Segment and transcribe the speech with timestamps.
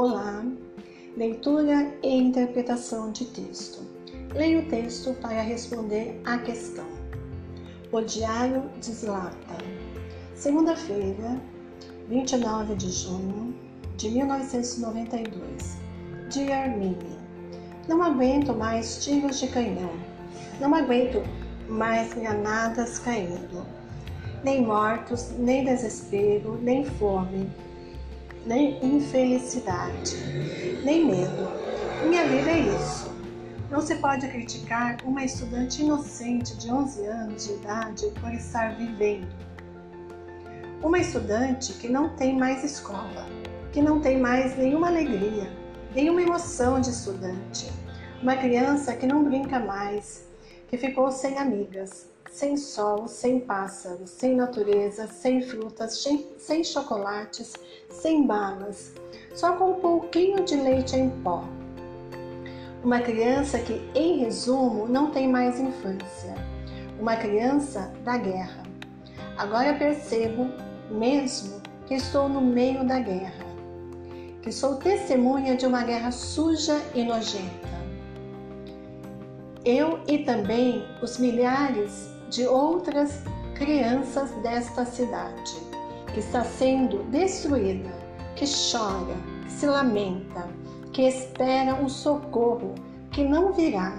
[0.00, 0.44] Olá,
[1.16, 3.80] leitura e interpretação de texto.
[4.32, 6.86] Leio o texto para responder à questão.
[7.90, 9.58] O Diário de Zlata,
[10.36, 11.42] segunda-feira,
[12.08, 13.52] 29 de junho
[13.96, 15.76] de 1992.
[16.32, 17.18] Dear Mimi,
[17.88, 19.90] não aguento mais tiros de canhão,
[20.60, 21.24] não aguento
[21.68, 23.66] mais granadas caindo,
[24.44, 27.50] nem mortos, nem desespero, nem fome,
[28.48, 30.16] nem infelicidade,
[30.82, 31.48] nem medo.
[32.08, 33.12] Minha vida é isso.
[33.70, 39.28] Não se pode criticar uma estudante inocente de 11 anos de idade por estar vivendo.
[40.82, 43.26] Uma estudante que não tem mais escola,
[43.70, 45.52] que não tem mais nenhuma alegria,
[45.94, 47.70] nenhuma emoção de estudante.
[48.22, 50.26] Uma criança que não brinca mais,
[50.68, 56.04] que ficou sem amigas, sem sol, sem pássaros, sem natureza, sem frutas,
[56.38, 57.54] sem, chocolates,
[57.90, 58.92] sem balas,
[59.34, 61.44] só com um pouquinho de leite em pó.
[62.84, 66.34] Uma criança que, em resumo, não tem mais infância.
[67.00, 68.62] Uma criança da guerra.
[69.36, 70.48] Agora percebo,
[70.90, 73.46] mesmo, que estou no meio da guerra,
[74.42, 77.68] que sou testemunha de uma guerra suja e nojenta.
[79.64, 83.22] Eu e também os milhares de outras
[83.54, 85.54] crianças desta cidade,
[86.12, 87.90] que está sendo destruída,
[88.36, 90.48] que chora, que se lamenta,
[90.92, 92.74] que espera um socorro
[93.10, 93.96] que não virá.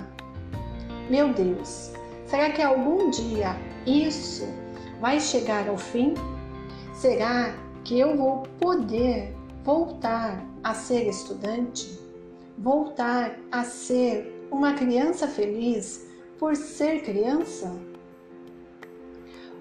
[1.10, 1.92] Meu Deus,
[2.26, 3.56] será que algum dia
[3.86, 4.48] isso
[5.02, 6.14] vai chegar ao fim?
[6.94, 12.00] Será que eu vou poder voltar a ser estudante?
[12.58, 16.06] Voltar a ser uma criança feliz
[16.38, 17.89] por ser criança?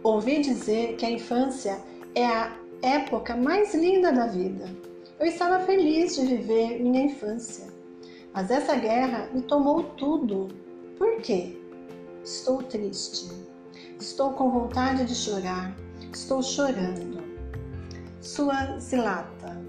[0.02, 1.78] Ouvi dizer que a infância
[2.14, 4.68] é a época mais linda da vida.
[5.18, 7.66] Eu estava feliz de viver minha infância,
[8.32, 10.48] mas essa guerra me tomou tudo.
[10.97, 11.58] Por quê?
[12.25, 13.28] Estou triste.
[13.98, 15.76] Estou com vontade de chorar.
[16.12, 17.19] Estou chorando.
[18.20, 19.60] Sua Zilata.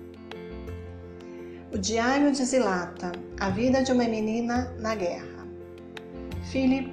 [1.73, 5.47] O Diário de Zilata, a vida de uma menina na guerra.
[6.51, 6.91] Philip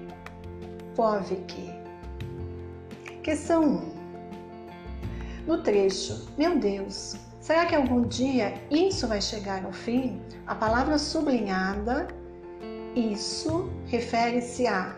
[0.94, 1.75] Povic.
[3.26, 5.48] Questão 1.
[5.48, 10.22] No trecho, meu Deus, será que algum dia isso vai chegar ao fim?
[10.46, 12.06] A palavra sublinhada,
[12.94, 14.96] isso, refere-se a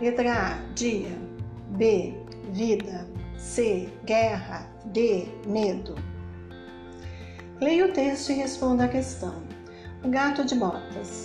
[0.00, 1.14] letra A, dia,
[1.76, 2.14] B,
[2.50, 3.06] vida,
[3.36, 5.96] C, guerra, D, medo.
[7.60, 9.42] Leia o texto e responda a questão.
[10.02, 11.24] O gato de botas.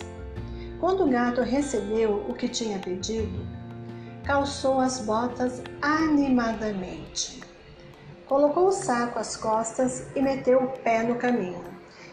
[0.82, 3.63] Quando o gato recebeu o que tinha pedido,
[4.24, 7.42] calçou as botas animadamente.
[8.26, 11.64] Colocou o saco às costas e meteu o pé no caminho,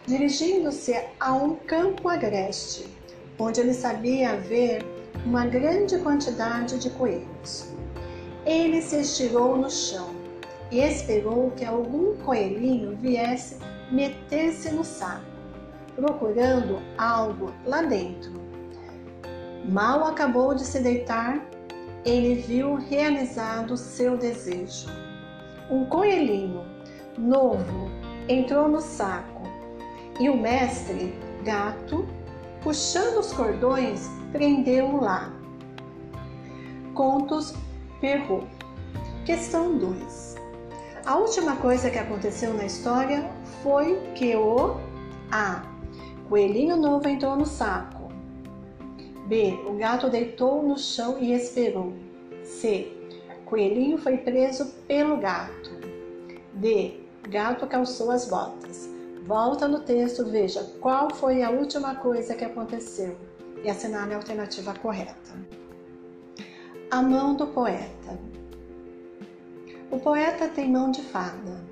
[0.07, 2.87] dirigindo-se a um campo agreste,
[3.39, 4.85] onde ele sabia haver
[5.25, 7.69] uma grande quantidade de coelhos.
[8.45, 10.11] Ele se estirou no chão
[10.71, 13.57] e esperou que algum coelhinho viesse
[13.91, 15.25] meter-se no saco,
[15.95, 18.33] procurando algo lá dentro.
[19.65, 21.50] Mal acabou de se deitar
[22.05, 24.89] ele viu realizado seu desejo.
[25.71, 26.65] Um coelhinho
[27.19, 27.91] novo
[28.29, 29.43] entrou no saco
[30.19, 32.07] e o mestre, gato,
[32.63, 35.33] puxando os cordões, prendeu-o lá.
[36.95, 37.55] Contos
[38.01, 38.47] Perro.
[39.25, 40.37] Questão 2.
[41.05, 43.31] A última coisa que aconteceu na história
[43.63, 44.77] foi que o
[45.31, 45.63] A.
[46.29, 48.00] Coelhinho novo entrou no saco.
[49.31, 49.61] B.
[49.65, 51.93] O gato deitou no chão e esperou.
[52.43, 52.91] C.
[53.45, 55.71] Coelhinho foi preso pelo gato.
[56.55, 56.99] D.
[57.29, 58.91] Gato calçou as botas.
[59.25, 63.17] Volta no texto, veja qual foi a última coisa que aconteceu
[63.63, 65.31] e assinale a alternativa correta.
[66.91, 68.19] A mão do poeta.
[69.93, 71.65] O poeta tem mão de fada.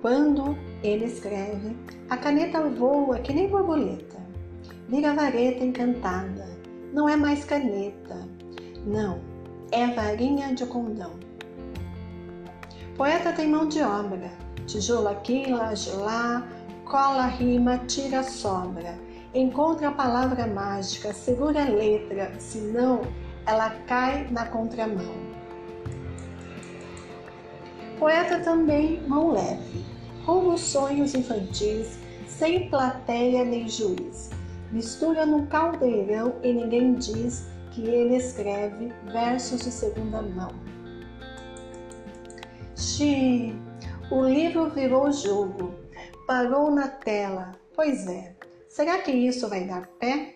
[0.00, 1.76] Quando ele escreve,
[2.08, 4.20] a caneta voa que nem borboleta,
[4.88, 6.51] vira vareta encantada
[6.92, 8.28] não é mais caneta,
[8.84, 9.20] não,
[9.70, 11.12] é varinha de condão.
[12.96, 14.30] Poeta tem mão de obra,
[14.66, 16.46] tijolo aqui, laje lá,
[16.84, 18.98] cola rima, tira sobra.
[19.34, 23.00] Encontra a palavra mágica, segura a letra, senão
[23.46, 25.14] ela cai na contramão.
[27.98, 29.82] Poeta também mão leve,
[30.26, 31.98] rouba os sonhos infantis,
[32.28, 34.41] sem plateia nem juiz
[34.72, 40.50] mistura num caldeirão e ninguém diz que ele escreve versos de segunda mão.
[42.76, 43.54] Xi,
[44.10, 45.74] o livro virou jogo,
[46.26, 48.36] parou na tela, Pois é,
[48.68, 50.34] será que isso vai dar pé?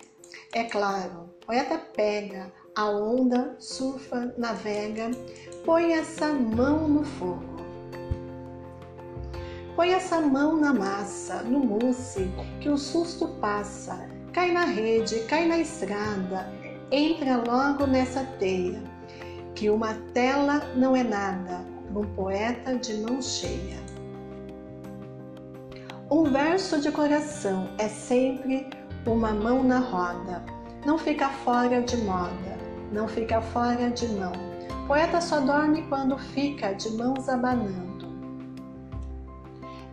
[0.53, 5.11] É claro, poeta pega a onda, surfa, navega,
[5.63, 7.57] põe essa mão no fogo.
[9.75, 15.47] Põe essa mão na massa, no mousse, que o susto passa, cai na rede, cai
[15.47, 16.47] na estrada,
[16.91, 18.79] entra logo nessa teia,
[19.55, 23.79] que uma tela não é nada para um poeta de mão cheia.
[26.11, 28.69] Um verso de coração é sempre
[29.07, 30.45] uma mão na roda,
[30.85, 32.59] não fica fora de moda,
[32.91, 34.33] não fica fora de mão.
[34.85, 38.05] Poeta só dorme quando fica de mãos abanando.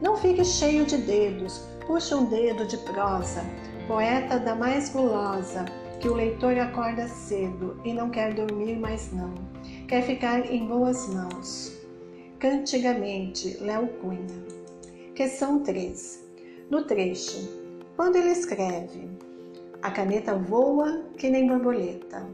[0.02, 3.42] Não fique cheio de dedos, puxa um dedo de prosa,
[3.86, 5.66] poeta da mais gulosa,
[6.00, 9.34] que o leitor acorda cedo e não quer dormir mais não,
[9.86, 11.72] quer ficar em boas mãos.
[12.38, 14.44] Cantigamente, Léo Cunha.
[15.14, 16.24] Questão 3.
[16.70, 17.62] No trecho,
[17.94, 19.08] quando ele escreve,
[19.82, 22.26] a caneta voa que nem borboleta.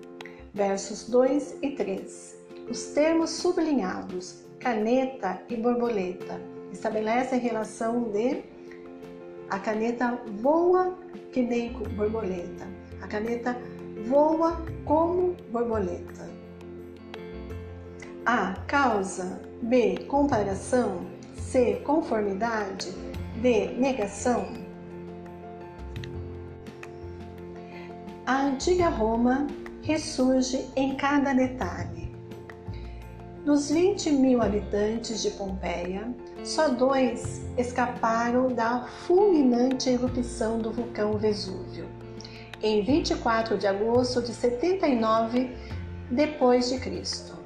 [0.55, 2.39] Versos 2 e 3.
[2.71, 6.41] Os termos sublinhados, caneta e borboleta,
[6.73, 8.43] estabelecem relação de
[9.51, 10.97] a caneta voa
[11.33, 12.67] que nem borboleta.
[13.03, 13.57] A caneta
[14.07, 16.31] voa como borboleta.
[18.25, 18.55] A.
[18.67, 19.43] Causa.
[19.63, 20.05] B.
[20.07, 21.05] Comparação.
[21.37, 21.83] C.
[21.85, 22.93] Conformidade.
[23.43, 23.75] D.
[23.77, 24.47] Negação.
[28.27, 29.49] A antiga Roma
[29.83, 32.15] ressurge em cada detalhe.
[33.45, 36.15] Dos 20 mil habitantes de Pompeia,
[36.45, 41.89] só dois escaparam da fulminante erupção do vulcão Vesúvio,
[42.63, 45.55] em 24 de agosto de 79
[46.11, 47.39] depois de Cristo.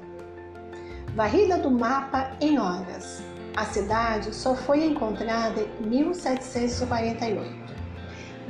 [1.15, 3.21] Varrida do mapa em horas,
[3.55, 7.73] a cidade só foi encontrada em 1748,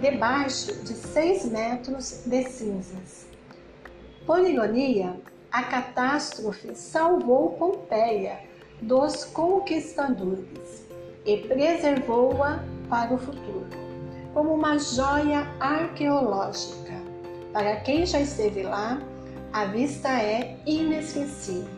[0.01, 3.27] debaixo de 6 metros de cinzas.
[4.25, 5.15] Por ironia,
[5.51, 10.85] a catástrofe salvou Pompeia dos conquistadores
[11.25, 13.67] e preservou-a para o futuro,
[14.33, 16.93] como uma joia arqueológica.
[17.51, 19.01] Para quem já esteve lá,
[19.53, 21.73] a vista é inesquecível.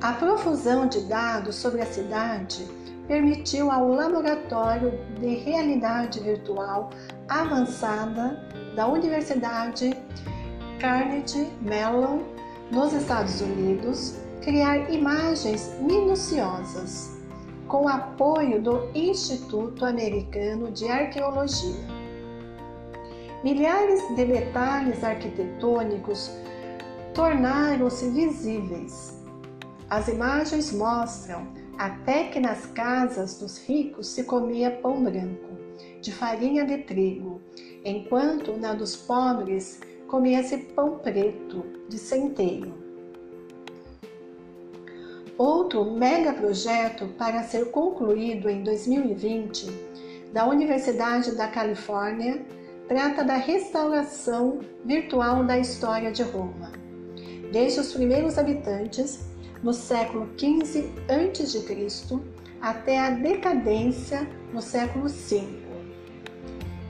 [0.00, 2.66] A profusão de dados sobre a cidade
[3.06, 6.90] permitiu ao Laboratório de Realidade Virtual
[7.28, 8.42] Avançada
[8.74, 9.96] da Universidade
[10.78, 12.20] Carnegie Mellon,
[12.70, 17.16] nos Estados Unidos, criar imagens minuciosas,
[17.68, 21.84] com apoio do Instituto Americano de Arqueologia.
[23.42, 26.30] Milhares de detalhes arquitetônicos
[27.14, 29.16] tornaram-se visíveis
[29.88, 31.46] as imagens mostram
[31.78, 35.56] até que nas casas dos ricos se comia pão branco,
[36.00, 37.40] de farinha de trigo,
[37.84, 39.78] enquanto na dos pobres
[40.08, 42.72] comia-se pão preto, de centeio.
[45.36, 49.66] Outro mega projeto para ser concluído em 2020
[50.32, 52.44] da Universidade da Califórnia
[52.88, 56.72] trata da restauração virtual da história de Roma.
[57.52, 59.26] Desde os primeiros habitantes
[59.62, 62.20] no século XV a.C.
[62.60, 65.42] até a decadência no século V.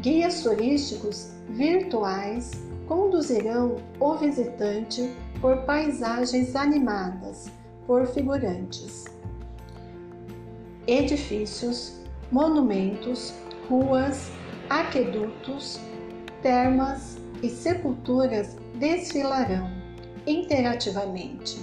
[0.00, 7.50] Guias turísticos virtuais conduzirão o visitante por paisagens animadas
[7.86, 9.04] por figurantes,
[10.86, 12.00] edifícios,
[12.32, 13.34] monumentos,
[13.68, 14.30] ruas,
[14.68, 15.80] aquedutos,
[16.42, 19.70] termas e sepulturas desfilarão
[20.26, 21.60] interativamente.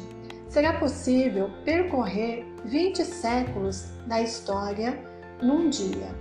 [0.48, 4.98] Será possível percorrer 20 séculos da história
[5.42, 6.16] num dia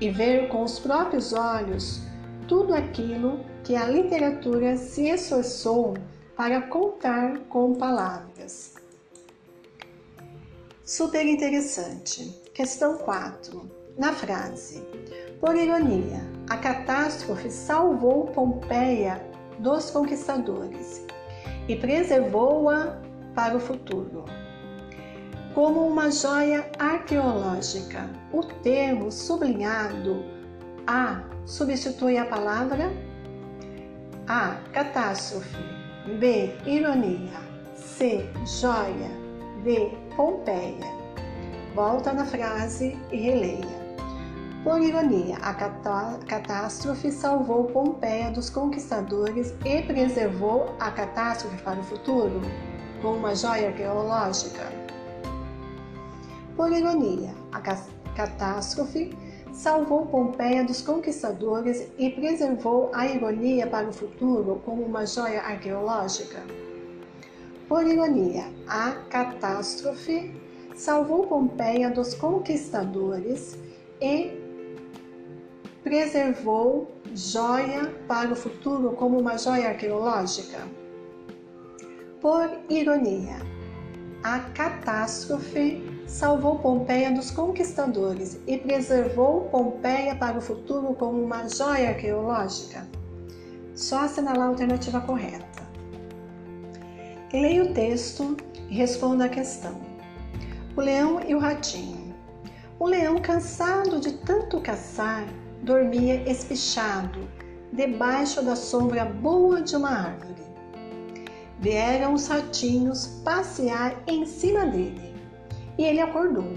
[0.00, 2.02] e ver com os próprios olhos
[2.48, 5.94] tudo aquilo que a literatura se esforçou
[6.36, 8.74] para contar com palavras.
[10.84, 12.28] Super interessante.
[12.52, 13.70] Questão 4.
[13.96, 14.82] Na frase:
[15.40, 19.24] Por ironia, a catástrofe salvou Pompeia
[19.58, 21.02] dos conquistadores
[21.66, 23.00] e preservou-a
[23.34, 24.26] para o futuro.
[25.54, 30.22] Como uma joia arqueológica, o termo sublinhado
[30.86, 32.92] A substitui a palavra
[34.28, 34.56] A.
[34.72, 35.56] Catástrofe.
[36.18, 36.56] B.
[36.66, 37.40] Ironia.
[37.74, 38.28] C.
[38.60, 39.10] Joia.
[39.62, 39.90] D.
[40.16, 40.84] Pompeia.
[41.74, 43.84] Volta na frase e releia.
[44.62, 52.40] Por ironia, a catástrofe salvou Pompeia dos conquistadores e preservou a catástrofe para o futuro?
[53.04, 54.72] com uma joia arqueológica?
[56.56, 57.60] Por ironia, a
[58.16, 59.14] catástrofe,
[59.54, 66.42] salvou Pompeia dos conquistadores e preservou a ironia para o futuro como uma joia arqueológica?
[67.68, 70.34] Por ironia, a catástrofe
[70.74, 73.56] salvou Pompeia dos conquistadores
[74.02, 74.32] e
[75.84, 80.66] preservou joia para o futuro como uma joia arqueológica?
[82.20, 83.36] Por ironia,
[84.24, 91.90] a catástrofe salvou Pompeia dos conquistadores e preservou Pompeia para o futuro como uma joia
[91.90, 92.86] arqueológica?
[93.74, 95.64] Só assinalar a alternativa correta.
[97.32, 98.36] Leia o texto
[98.68, 99.80] e responda a questão.
[100.76, 102.14] O leão e o ratinho.
[102.78, 105.24] O leão, cansado de tanto caçar,
[105.62, 107.28] dormia espichado,
[107.72, 110.42] debaixo da sombra boa de uma árvore.
[111.58, 115.13] Vieram os ratinhos passear em cima dele
[115.78, 116.52] e ele acordou.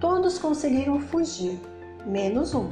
[0.00, 1.58] Todos conseguiram fugir,
[2.06, 2.70] menos um,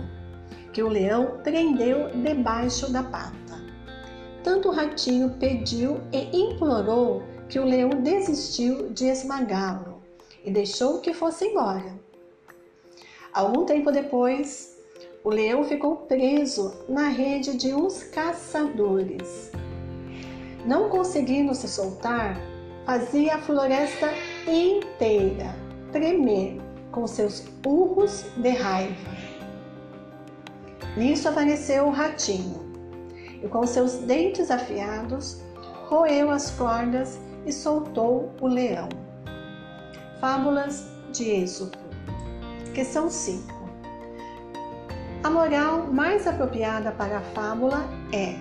[0.73, 3.35] que o leão prendeu debaixo da pata.
[4.43, 10.03] Tanto o ratinho pediu e implorou que o leão desistiu de esmagá-lo
[10.45, 11.99] e deixou que fosse embora.
[13.33, 14.79] Algum tempo depois,
[15.25, 19.51] o leão ficou preso na rede de uns caçadores.
[20.65, 22.41] Não conseguindo se soltar,
[22.85, 24.09] fazia a floresta
[24.47, 25.55] inteira
[25.93, 26.61] tremer
[26.93, 29.11] com seus urros de raiva.
[30.97, 32.65] Nisso apareceu o ratinho
[33.43, 35.43] e, com seus dentes afiados,
[35.89, 38.89] roeu as cordas e soltou o leão.
[40.21, 41.79] Fábulas de Êxodo,
[42.75, 43.55] questão 5.
[45.23, 48.37] A moral mais apropriada para a fábula é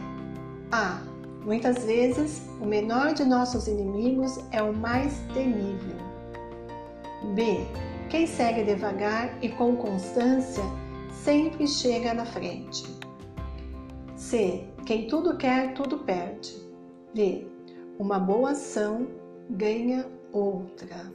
[0.71, 1.14] A.
[1.45, 5.95] Muitas vezes, o menor de nossos inimigos é o mais temível.
[7.35, 7.59] B.
[8.09, 10.63] Quem segue devagar e com constância
[11.11, 12.83] sempre chega na frente.
[14.15, 14.63] C.
[14.87, 16.55] Quem tudo quer, tudo perde.
[17.13, 17.47] D.
[17.99, 19.07] Uma boa ação
[19.47, 21.13] ganha outra.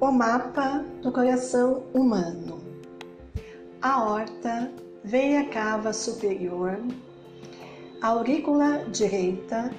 [0.00, 2.60] O mapa do coração humano.
[3.80, 4.72] A horta,
[5.04, 6.80] veia cava superior,
[8.00, 9.72] aurícula direita,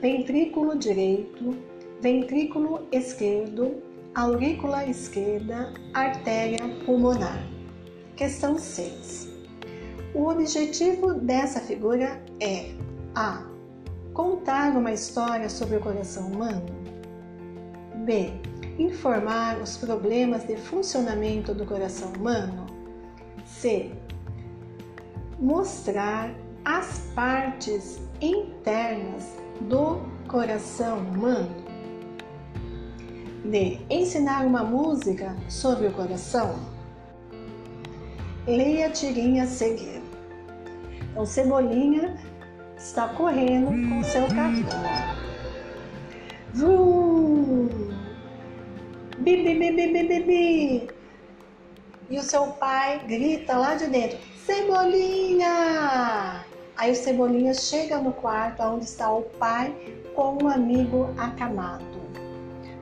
[0.00, 1.56] ventrículo direito,
[2.00, 3.82] ventrículo esquerdo,
[4.14, 7.42] aurícula esquerda, artéria pulmonar.
[8.14, 9.28] Questão 6.
[10.14, 12.70] O objetivo dessa figura é
[13.14, 13.44] a.
[14.14, 16.64] Contar uma história sobre o coração humano.
[18.04, 18.30] B.
[18.78, 22.64] Informar os problemas de funcionamento do coração humano.
[23.44, 23.90] C.
[25.38, 26.30] Mostrar
[26.66, 31.64] as partes internas do coração humano.
[33.44, 33.78] D.
[33.88, 36.58] Ensinar uma música sobre o coração.
[38.48, 40.02] Leia a tirinha a seguir.
[41.12, 42.16] Então, Cebolinha
[42.76, 44.66] está correndo com seu carrinho.
[46.52, 47.68] Vrum!
[49.18, 50.90] Bi, bi, bi, bi, bi, bi, bi.
[52.10, 56.45] E o seu pai grita lá de dentro: Cebolinha!
[56.76, 59.74] Aí o Cebolinha chega no quarto onde está o pai
[60.14, 61.84] com um amigo acamado.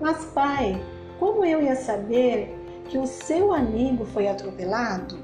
[0.01, 0.83] Mas pai,
[1.19, 2.53] como eu ia saber
[2.89, 5.19] que o seu amigo foi atropelado?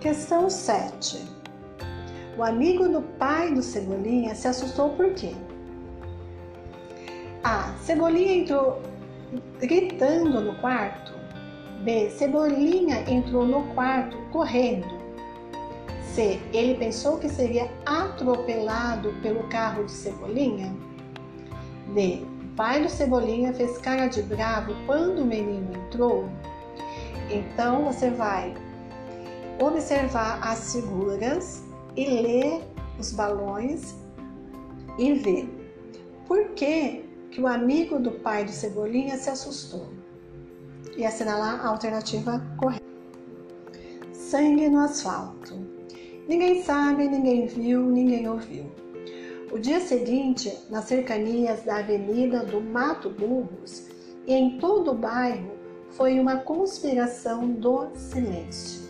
[0.00, 1.24] Questão 7.
[2.38, 5.34] O amigo do pai do Cebolinha se assustou por quê?
[7.42, 7.74] A.
[7.82, 8.80] Cebolinha entrou
[9.58, 11.12] gritando no quarto.
[11.82, 12.10] B.
[12.10, 15.03] Cebolinha entrou no quarto correndo.
[16.14, 16.40] C.
[16.52, 20.72] Ele pensou que seria atropelado pelo carro de Cebolinha?
[21.92, 22.24] D.
[22.40, 26.28] O pai do Cebolinha fez cara de bravo quando o menino entrou?
[27.28, 28.54] Então você vai
[29.60, 31.64] observar as figuras
[31.96, 32.62] e ler
[32.98, 33.96] os balões
[34.96, 35.48] e ver
[36.28, 39.88] por que, que o amigo do pai do Cebolinha se assustou
[40.96, 42.84] e assinalar a alternativa correta.
[44.12, 45.73] Sangue no asfalto.
[46.26, 48.64] Ninguém sabe, ninguém viu, ninguém ouviu.
[49.52, 53.86] O dia seguinte, nas cercanias da Avenida do Mato Burros
[54.26, 55.52] e em todo o bairro,
[55.90, 58.82] foi uma conspiração do silêncio.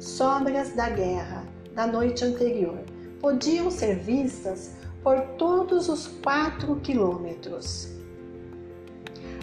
[0.00, 2.78] Sobras da guerra da noite anterior
[3.20, 7.90] podiam ser vistas por todos os quatro quilômetros.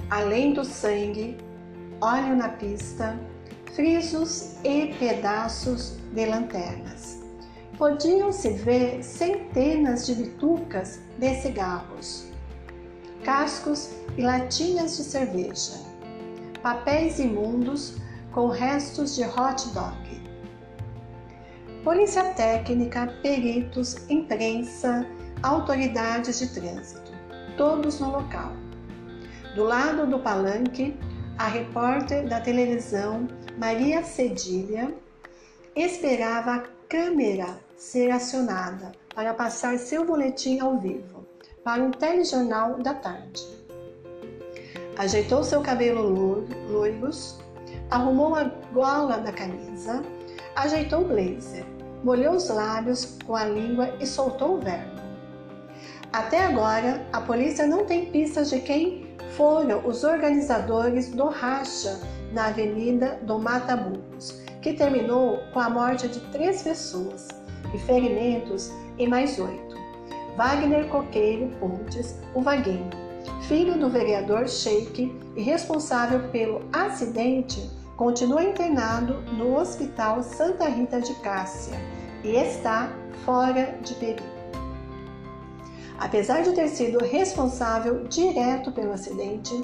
[0.10, 1.38] Além do sangue,
[2.02, 3.18] óleo na pista,
[3.74, 7.20] frisos e pedaços de lanternas.
[7.78, 12.32] Podiam-se ver centenas de bitucas de cigarros.
[13.24, 15.80] cascos e latinhas de cerveja,
[16.62, 17.98] papéis imundos
[18.32, 20.22] com restos de hot dog.
[21.84, 25.06] Polícia técnica, peritos, imprensa,
[25.44, 27.12] autoridades de trânsito,
[27.58, 28.54] todos no local.
[29.56, 30.96] Do lado do palanque,
[31.38, 33.28] a repórter da televisão
[33.58, 34.94] Maria Cedilha
[35.76, 41.26] esperava a câmera ser acionada para passar seu boletim ao vivo
[41.64, 43.46] para um telejornal da tarde.
[44.98, 47.40] Ajeitou seu cabelo loiros,
[47.90, 50.04] arrumou a gola da camisa,
[50.56, 51.66] ajeitou o blazer,
[52.04, 55.02] molhou os lábios com a língua e soltou o verbo.
[56.12, 62.02] Até agora, a polícia não tem pistas de quem foram os organizadores do racha
[62.34, 64.11] na Avenida do Mata Burros,
[64.62, 67.28] que terminou com a morte de três pessoas
[67.74, 69.76] e ferimentos em mais oito.
[70.38, 72.90] Wagner Coqueiro Pontes, o Vaguinho,
[73.48, 81.14] filho do vereador Sheik e responsável pelo acidente, continua internado no Hospital Santa Rita de
[81.16, 81.78] Cássia
[82.24, 82.92] e está
[83.26, 84.42] fora de perigo.
[86.00, 89.64] Apesar de ter sido responsável direto pelo acidente,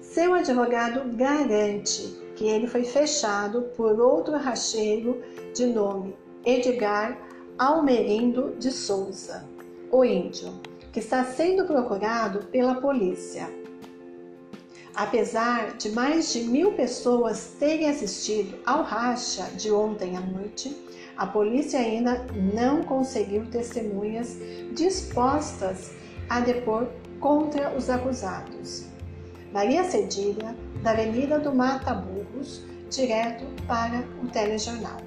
[0.00, 5.22] seu advogado garante ele foi fechado por outro racheiro
[5.54, 7.18] de nome Edgar
[7.58, 9.44] Almerindo de Souza,
[9.90, 10.60] o índio,
[10.92, 13.48] que está sendo procurado pela polícia.
[14.94, 20.76] Apesar de mais de mil pessoas terem assistido ao racha de ontem à noite,
[21.16, 24.38] a polícia ainda não conseguiu testemunhas
[24.72, 25.92] dispostas
[26.28, 26.88] a depor
[27.20, 28.89] contra os acusados.
[29.52, 34.98] Maria Cedilha, da Avenida do Mata Burros, direto para o telejornal.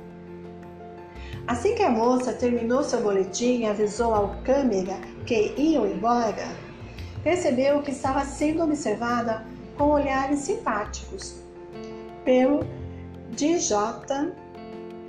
[1.48, 6.48] Assim que a moça terminou seu boletim e avisou ao câmera que iam embora,
[7.24, 9.46] percebeu que estava sendo observada
[9.78, 11.36] com olhares simpáticos
[12.24, 12.62] pelo
[13.32, 13.76] DJ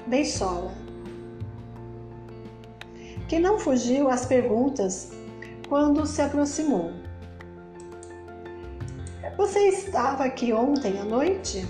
[0.06, 0.84] Beisola
[3.28, 5.10] que não fugiu às perguntas
[5.68, 6.92] quando se aproximou.
[9.36, 11.66] Você estava aqui ontem à noite?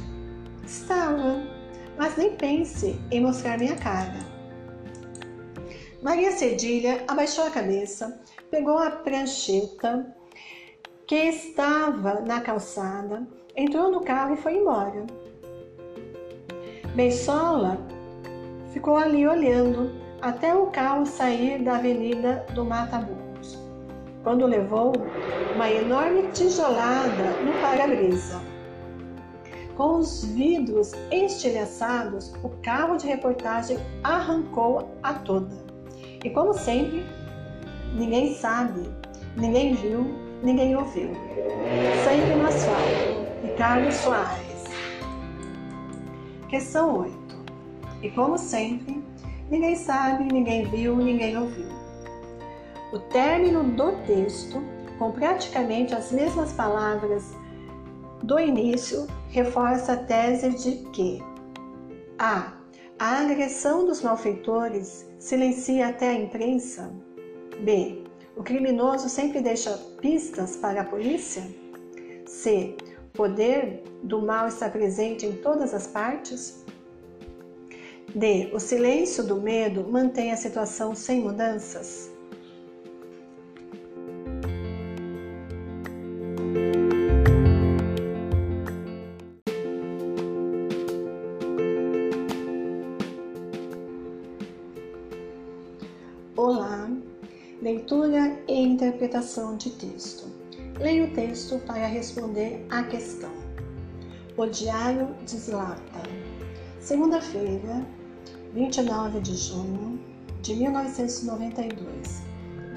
[0.66, 1.42] Estava,
[1.96, 4.18] mas nem pense em mostrar minha cara.
[6.02, 10.14] Maria Cedilha abaixou a cabeça, pegou a prancheta
[11.06, 15.06] que estava na calçada, entrou no carro e foi embora.
[16.94, 17.78] Beisola
[18.74, 23.23] ficou ali olhando até o carro sair da avenida do Mata Burros,
[24.24, 24.92] quando levou
[25.54, 28.40] uma enorme tijolada no para-brisa.
[29.76, 35.54] Com os vidros estilhaçados, o carro de reportagem arrancou a toda.
[36.24, 37.04] E como sempre,
[37.94, 38.88] ninguém sabe,
[39.36, 40.04] ninguém viu,
[40.42, 41.10] ninguém ouviu.
[42.04, 43.24] Sempre no asfalto.
[43.42, 44.64] Ricardo Soares.
[46.48, 47.14] Questão 8.
[48.02, 49.04] E como sempre,
[49.50, 51.73] Ninguém sabe, ninguém viu, ninguém ouviu.
[52.94, 54.62] O término do texto,
[55.00, 57.32] com praticamente as mesmas palavras
[58.22, 61.20] do início, reforça a tese de que
[62.16, 62.52] a.
[62.96, 66.94] A agressão dos malfeitores silencia até a imprensa.
[67.64, 68.04] B.
[68.36, 71.42] O criminoso sempre deixa pistas para a polícia.
[72.24, 72.76] C.
[73.12, 76.64] O poder do mal está presente em todas as partes.
[78.14, 78.52] D.
[78.54, 82.13] O silêncio do medo mantém a situação sem mudanças?
[96.36, 96.88] Olá,
[97.60, 100.30] leitura e interpretação de texto.
[100.78, 103.32] Leio o texto para responder à questão.
[104.36, 105.80] O Diário de Zlatan.
[106.78, 107.84] Segunda-feira,
[108.52, 109.98] 29 de junho
[110.40, 112.22] de 1992.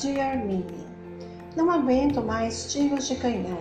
[0.01, 0.86] Dear Mimi,
[1.55, 3.59] não aguento mais tiros de canhão.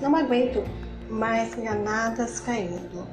[0.00, 0.64] Não aguento
[1.08, 3.06] mais granadas caindo.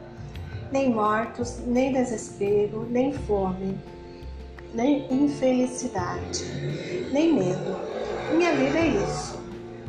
[0.72, 3.78] Nem mortos, nem desespero, nem fome,
[4.74, 6.44] nem infelicidade,
[7.12, 7.76] nem medo.
[8.36, 9.40] Minha vida é isso.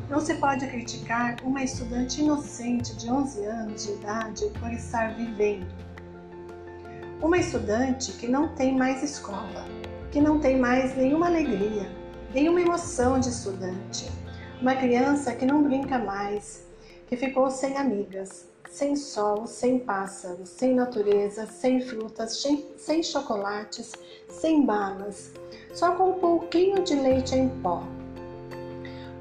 [0.08, 5.66] Não se pode criticar uma estudante inocente de 11 anos de idade por estar vivendo
[7.20, 9.66] uma estudante que não tem mais escola,
[10.12, 11.90] que não tem mais nenhuma alegria,
[12.32, 14.10] nenhuma emoção de estudante.
[14.60, 16.66] Uma criança que não brinca mais,
[17.06, 22.44] que ficou sem amigas, sem sol, sem pássaros, sem natureza, sem frutas,
[22.76, 23.92] sem chocolates,
[24.28, 25.32] sem balas,
[25.72, 27.82] só com um pouquinho de leite em pó.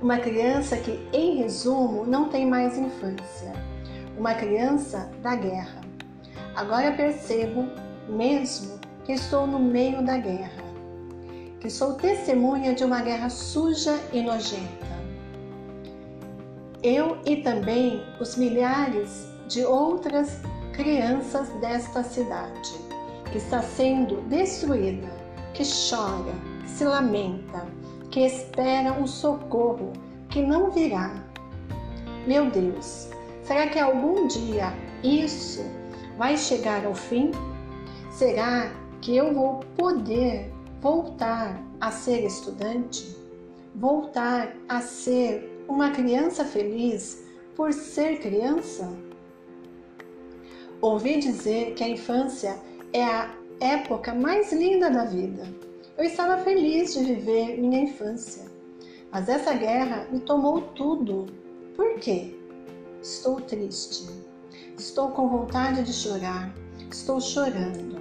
[0.02, 3.54] Uma criança que, em resumo, não tem mais infância.
[4.17, 5.82] Uma criança da guerra.
[6.56, 7.67] Agora percebo
[8.08, 10.63] mesmo que estou no meio da guerra,
[11.68, 14.88] que sou testemunha de uma guerra suja e nojenta.
[16.82, 20.40] Eu e também os milhares de outras
[20.72, 22.72] crianças desta cidade,
[23.30, 25.10] que está sendo destruída,
[25.54, 27.66] que chora, que se lamenta,
[28.12, 29.92] que espera um socorro
[30.30, 31.22] que não virá.
[32.26, 33.10] Meu Deus,
[33.44, 35.66] será que algum dia isso
[36.18, 37.32] vai chegar ao fim?
[38.10, 43.16] Será que eu vou poder voltar a ser estudante?
[43.76, 47.24] Voltar a ser uma criança feliz
[47.56, 48.90] por ser criança?
[50.82, 52.58] Ouvi dizer que a infância
[52.94, 55.48] é a época mais linda da vida.
[55.98, 58.46] Eu estava feliz de viver minha infância,
[59.12, 61.26] mas essa guerra me tomou tudo.
[61.76, 62.36] Por quê?
[63.02, 64.08] Estou triste.
[64.78, 66.54] Estou com vontade de chorar.
[66.92, 68.00] Estou chorando.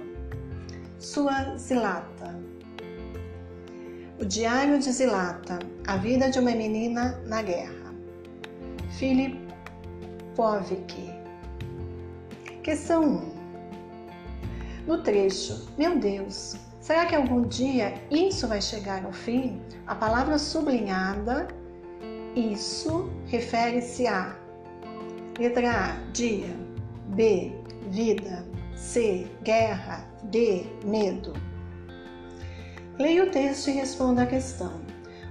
[0.99, 2.36] Sua Zilata.
[4.19, 7.93] O Diário de Zilata, a vida de uma menina na guerra.
[8.97, 9.39] Philip
[10.35, 11.13] Povic.
[12.63, 14.87] Questão 1.
[14.87, 19.61] No trecho, meu Deus, será que algum dia isso vai chegar ao fim?
[19.85, 21.47] A palavra sublinhada,
[22.35, 24.35] isso, refere-se a
[25.37, 26.55] letra A, dia,
[27.09, 27.51] B,
[27.91, 28.43] vida,
[28.75, 31.33] C, guerra, D, medo.
[32.99, 34.81] Leia o texto e responda a questão.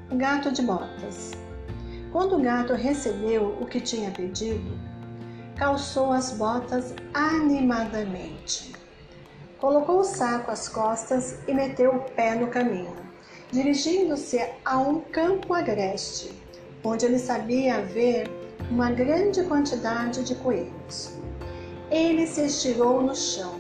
[0.09, 1.33] O gato de botas.
[2.12, 4.79] Quando o gato recebeu o que tinha pedido,
[5.57, 8.72] calçou as botas animadamente.
[9.59, 12.94] Colocou o saco às costas e meteu o pé no caminho,
[13.50, 16.31] dirigindo-se a um campo agreste,
[16.85, 18.31] onde ele sabia haver
[18.70, 21.18] uma grande quantidade de coelhos.
[21.90, 23.57] Ele se estirou no chão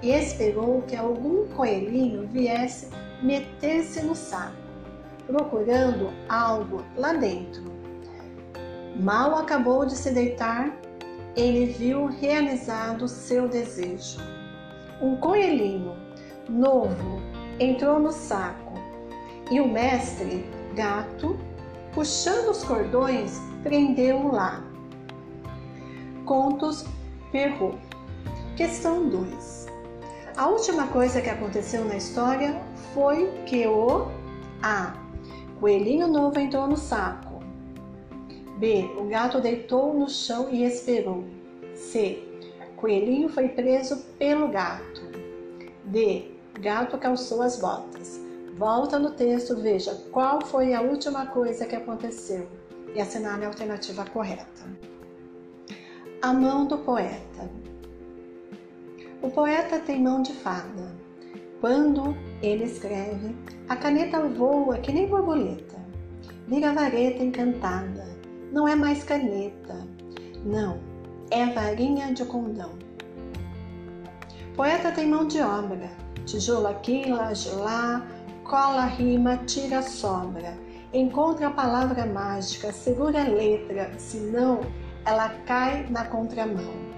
[0.00, 2.88] e esperou que algum coelhinho viesse
[3.22, 4.56] meter-se no saco,
[5.26, 7.64] procurando algo lá dentro.
[9.00, 10.76] Mal acabou de se deitar,
[11.36, 14.20] ele viu realizado seu desejo
[15.02, 15.96] um coelhinho
[16.48, 17.20] novo
[17.58, 18.72] entrou no saco
[19.50, 21.36] e o mestre, gato,
[21.92, 24.62] puxando os cordões, prendeu-o lá.
[26.24, 26.86] Contos
[27.32, 27.78] Perro.
[28.56, 29.61] Questão 2.
[30.36, 32.58] A última coisa que aconteceu na história
[32.94, 34.08] foi que o
[34.62, 34.94] A.
[35.60, 37.40] Coelhinho novo entrou no saco.
[38.56, 38.90] B.
[38.98, 41.24] O gato deitou no chão e esperou.
[41.74, 42.22] C.
[42.76, 45.02] Coelhinho foi preso pelo gato.
[45.84, 46.30] D.
[46.58, 48.18] Gato calçou as botas.
[48.56, 52.48] Volta no texto, veja qual foi a última coisa que aconteceu
[52.94, 54.62] e assinale a alternativa correta.
[56.22, 57.50] A mão do poeta.
[59.22, 60.92] O poeta tem mão de fada.
[61.60, 63.36] Quando ele escreve,
[63.68, 65.76] a caneta voa que nem borboleta.
[66.48, 68.04] Vira vareta encantada.
[68.50, 69.86] Não é mais caneta.
[70.44, 70.80] Não,
[71.30, 72.72] é varinha de condão.
[74.56, 75.88] Poeta tem mão de obra,
[76.26, 78.04] tijolo aqui, laje lá,
[78.42, 80.58] cola rima, tira sobra.
[80.92, 84.62] Encontra a palavra mágica, segura a letra, senão
[85.06, 86.91] ela cai na contramão.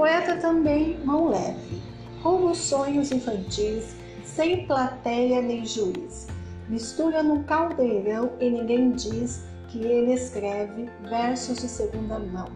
[0.00, 1.82] Poeta também mão leve,
[2.24, 6.26] os sonhos infantis, sem plateia nem juiz.
[6.70, 12.46] Mistura num caldeirão e ninguém diz que ele escreve versos de segunda mão.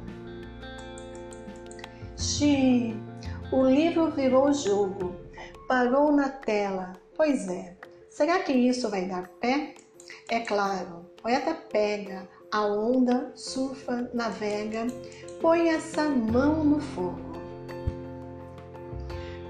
[2.17, 2.97] Xi,
[3.53, 5.15] o livro virou jogo,
[5.69, 6.95] parou na tela.
[7.15, 7.77] Pois é,
[8.09, 9.75] será que isso vai dar pé?
[10.31, 14.87] É claro, o poeta pega a onda, surfa, navega,
[15.43, 17.34] põe essa mão no fogo.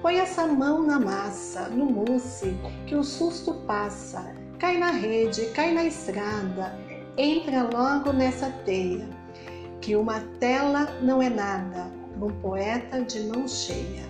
[0.04, 2.54] Põe essa mão na massa, no mousse,
[2.86, 6.78] que o susto passa, cai na rede, cai na estrada,
[7.16, 9.08] entra logo nessa teia,
[9.80, 11.90] que uma tela não é nada
[12.20, 14.04] um poeta de mão cheia.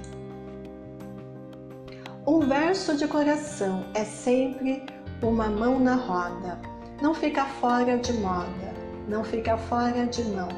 [2.27, 4.85] Um verso de coração é sempre
[5.23, 6.59] uma mão na roda,
[7.01, 8.75] não fica fora de moda,
[9.07, 10.49] não fica fora de mão.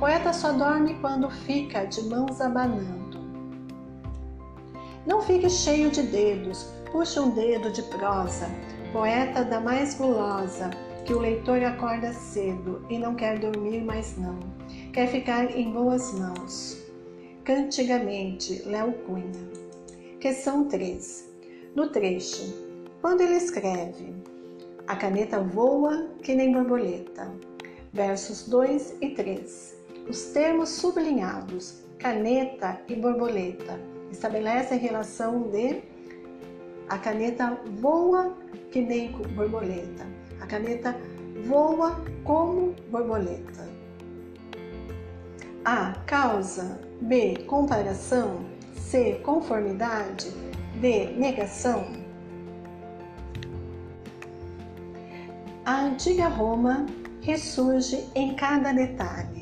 [0.00, 2.99] Poeta só dorme quando fica de mãos abanando.
[5.06, 8.46] Não fique cheio de dedos, puxa um dedo de prosa,
[8.92, 10.70] poeta da mais gulosa,
[11.06, 14.38] que o leitor acorda cedo e não quer dormir mais não,
[14.92, 16.78] quer ficar em boas mãos.
[17.44, 19.50] Cantigamente, Léo Cunha.
[20.20, 21.30] Questão 3.
[21.74, 22.68] No trecho,
[23.00, 24.14] quando ele escreve
[24.86, 27.32] A caneta voa que nem borboleta.
[27.92, 29.76] Versos 2 e 3.
[30.08, 35.82] Os termos sublinhados, caneta e borboleta, estabelecem a relação de
[36.88, 38.36] a caneta voa
[38.70, 40.06] que nem borboleta.
[40.40, 40.96] A caneta
[41.46, 43.68] voa como borboleta.
[45.64, 45.92] A.
[46.06, 46.80] Causa.
[47.00, 47.44] B.
[47.46, 48.44] Comparação.
[48.74, 49.20] C.
[49.22, 50.30] Conformidade.
[50.80, 51.06] D.
[51.16, 51.86] Negação.
[55.64, 56.86] A antiga Roma
[57.20, 59.39] ressurge em cada detalhe.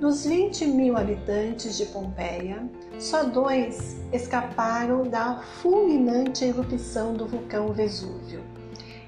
[0.00, 8.44] Dos 20 mil habitantes de Pompeia, só dois escaparam da fulminante erupção do vulcão Vesúvio,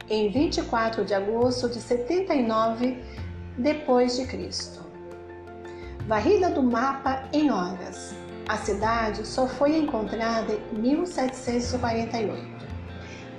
[0.09, 3.05] em 24 de agosto de 79
[3.59, 4.81] depois de Cristo.
[6.07, 8.15] Varrida do mapa em horas,
[8.49, 12.67] a cidade só foi encontrada em 1748,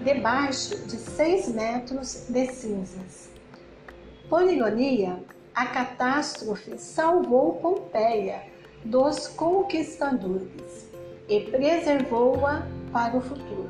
[0.04, 3.32] debaixo de 6 metros de cinzas.
[4.30, 5.18] Por ironia,
[5.54, 8.44] a catástrofe salvou Pompeia
[8.84, 10.88] dos conquistadores
[11.28, 13.70] e preservou-a para o futuro,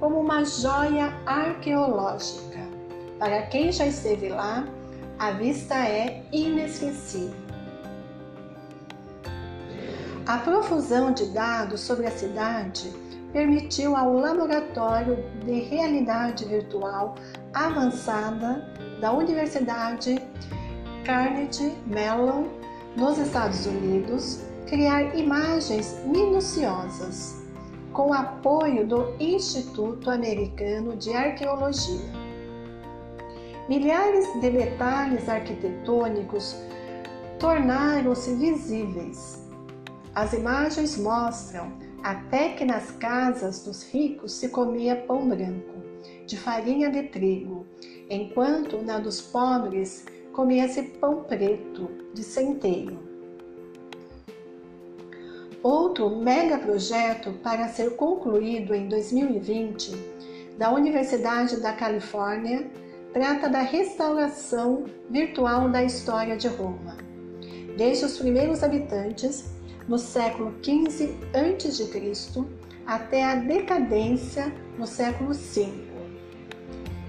[0.00, 2.58] como uma joia arqueológica.
[3.18, 4.66] Para quem já esteve lá,
[5.18, 7.40] a vista é inesquecível.
[10.26, 12.92] A profusão de dados sobre a cidade
[13.32, 17.14] permitiu ao Laboratório de Realidade Virtual
[17.54, 18.68] Avançada
[19.00, 20.20] da Universidade
[21.04, 22.46] Carnegie Mellon
[22.96, 27.42] nos Estados Unidos, criar imagens minuciosas,
[27.92, 32.22] com apoio do Instituto Americano de Arqueologia.
[33.68, 36.56] Milhares de detalhes arquitetônicos
[37.38, 39.44] tornaram-se visíveis.
[40.14, 41.72] As imagens mostram
[42.04, 45.82] até que nas casas dos ricos se comia pão branco,
[46.26, 47.66] de farinha de trigo,
[48.08, 52.98] enquanto na dos pobres comia-se pão preto de centeio.
[55.62, 59.92] Outro mega projeto para ser concluído em 2020
[60.58, 62.68] da Universidade da Califórnia
[63.12, 66.96] trata da restauração virtual da história de Roma,
[67.76, 69.52] desde os primeiros habitantes
[69.86, 72.44] no século XV a.C.
[72.86, 75.68] até a decadência no século V.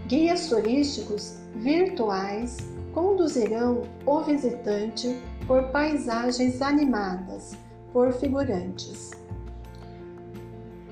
[0.08, 7.58] Guias turísticos virtuais conduzirão o visitante por paisagens animadas
[7.92, 9.12] por figurantes,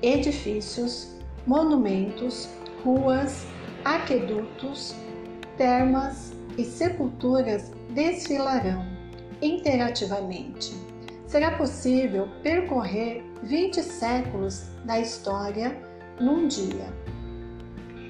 [0.02, 2.48] edifícios, monumentos,
[2.84, 3.46] ruas,
[3.84, 4.94] aquedutos,
[5.56, 8.84] termas e sepulturas desfilarão
[9.40, 10.74] interativamente.
[11.26, 15.76] Será possível percorrer 20 séculos da história
[16.20, 16.92] num dia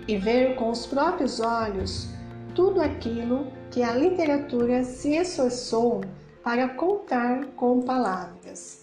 [0.09, 2.09] e ver com os próprios olhos
[2.55, 6.03] tudo aquilo que a literatura se esforçou
[6.45, 8.83] para contar com palavras.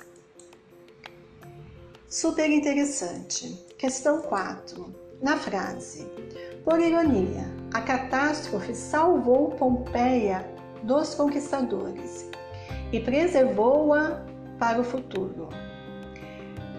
[2.08, 3.54] Super interessante.
[3.78, 4.92] Questão 4.
[5.22, 6.08] Na frase:
[6.66, 10.44] Por ironia, a catástrofe salvou Pompeia
[10.82, 12.28] dos conquistadores
[12.92, 14.26] e preservou-a
[14.58, 15.50] para o futuro.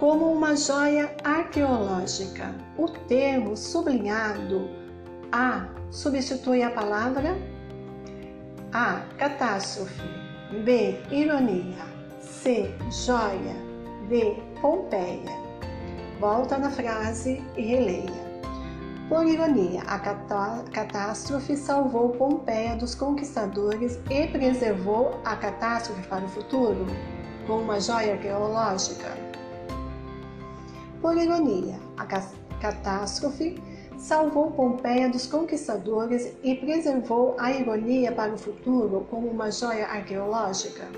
[0.01, 4.69] Como uma joia arqueológica, o termo sublinhado
[5.31, 7.37] A substitui a palavra
[8.73, 9.03] a.
[9.19, 10.03] Catástrofe.
[10.65, 11.01] B.
[11.11, 11.85] Ironia.
[12.21, 12.75] C.
[12.91, 13.55] Joia.
[14.09, 14.37] D.
[14.61, 15.31] Pompeia.
[16.21, 18.31] Volta na frase e releia.
[19.09, 26.87] Por ironia, a catástrofe salvou Pompeia dos conquistadores e preservou a catástrofe para o futuro,
[27.45, 29.17] com uma joia arqueológica.
[31.01, 32.07] Por ironia, a
[32.61, 33.61] catástrofe
[34.01, 40.89] salvou Pompeia dos conquistadores e preservou a ironia para o futuro como uma joia arqueológica?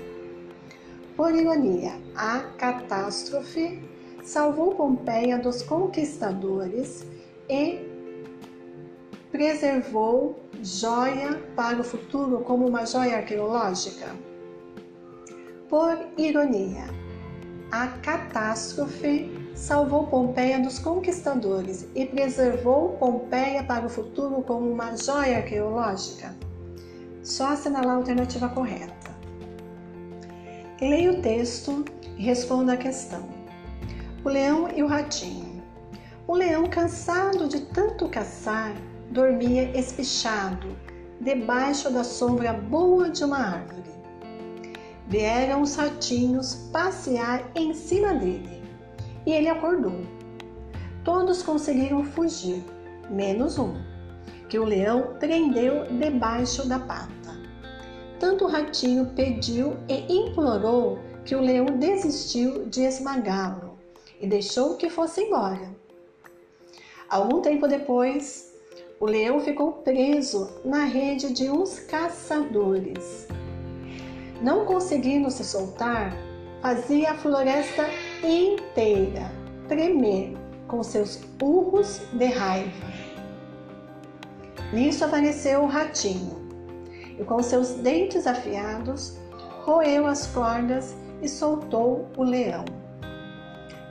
[1.15, 3.83] Por ironia, a catástrofe
[4.23, 7.05] salvou Pompeia dos conquistadores
[7.49, 7.79] e
[9.31, 14.07] preservou joia para o futuro como uma joia arqueológica?
[15.67, 16.85] Por ironia,
[17.69, 25.37] a catástrofe salvou Pompeia dos conquistadores e preservou Pompeia para o futuro como uma joia
[25.37, 26.35] arqueológica?
[27.21, 29.13] Só assinalar a alternativa correta.
[30.81, 31.85] Leia o texto
[32.17, 33.29] e responda a questão.
[34.25, 35.63] O leão e o ratinho.
[36.27, 38.73] O leão, cansado de tanto caçar,
[39.11, 40.75] dormia espichado,
[41.21, 43.91] debaixo da sombra boa de uma árvore.
[45.07, 48.62] Vieram os ratinhos passear em cima dele
[49.25, 50.01] e ele acordou.
[51.03, 52.63] Todos conseguiram fugir,
[53.09, 53.73] menos um.
[54.49, 57.11] que o leão prendeu debaixo da pata.
[58.19, 63.77] Tanto o ratinho pediu e implorou que o leão desistiu de esmagá-lo
[64.21, 65.75] e deixou que fosse embora.
[67.09, 68.53] Algum tempo depois,
[68.99, 73.27] o leão ficou preso na rede de uns caçadores.
[74.41, 76.15] Não conseguindo se soltar,
[76.63, 77.85] fazia a floresta
[78.23, 79.29] inteira
[79.67, 80.33] tremer
[80.65, 82.87] com seus urros de raiva.
[84.71, 86.41] Nisso apareceu o ratinho
[87.19, 89.17] e, com seus dentes afiados,
[89.65, 92.63] roeu as cordas e soltou o leão.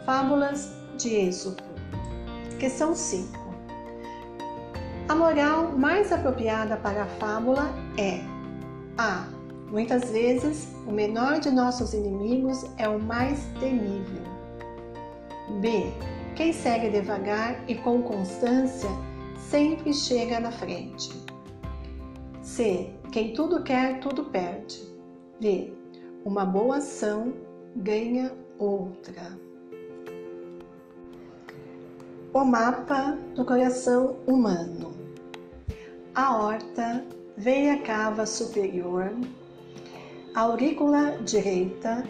[0.06, 1.62] Fábulas de Êxodo,
[2.58, 3.38] questão 5.
[5.10, 8.20] A moral mais apropriada para a fábula é:
[8.96, 9.31] A.
[9.72, 14.22] Muitas vezes, o menor de nossos inimigos é o mais temível.
[15.62, 15.90] B.
[16.36, 18.90] Quem segue devagar e com constância
[19.38, 21.10] sempre chega na frente.
[22.42, 22.90] C.
[23.10, 24.78] Quem tudo quer, tudo perde.
[25.40, 25.72] D.
[26.22, 27.32] Uma boa ação
[27.74, 29.38] ganha outra.
[32.34, 34.92] O mapa do coração humano.
[36.14, 37.06] A horta,
[37.38, 39.14] veia cava superior,
[40.34, 42.04] aurícula direita,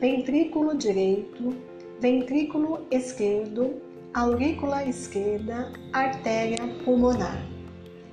[0.00, 1.52] ventrículo direito,
[2.00, 3.82] ventrículo esquerdo,
[4.14, 7.44] aurícula esquerda, artéria pulmonar.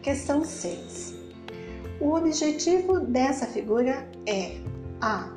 [0.02, 1.16] Questão 6.
[2.02, 4.58] O objetivo dessa figura é
[5.00, 5.32] a.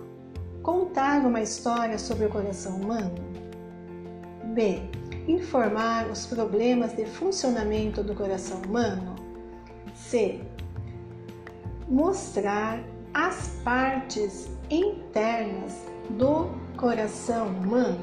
[0.62, 3.14] Contar uma história sobre o coração humano.
[4.54, 4.80] B.
[5.28, 9.14] Informar os problemas de funcionamento do coração humano.
[9.94, 10.40] C.
[11.86, 12.82] Mostrar
[13.14, 17.98] as partes internas do coração humano.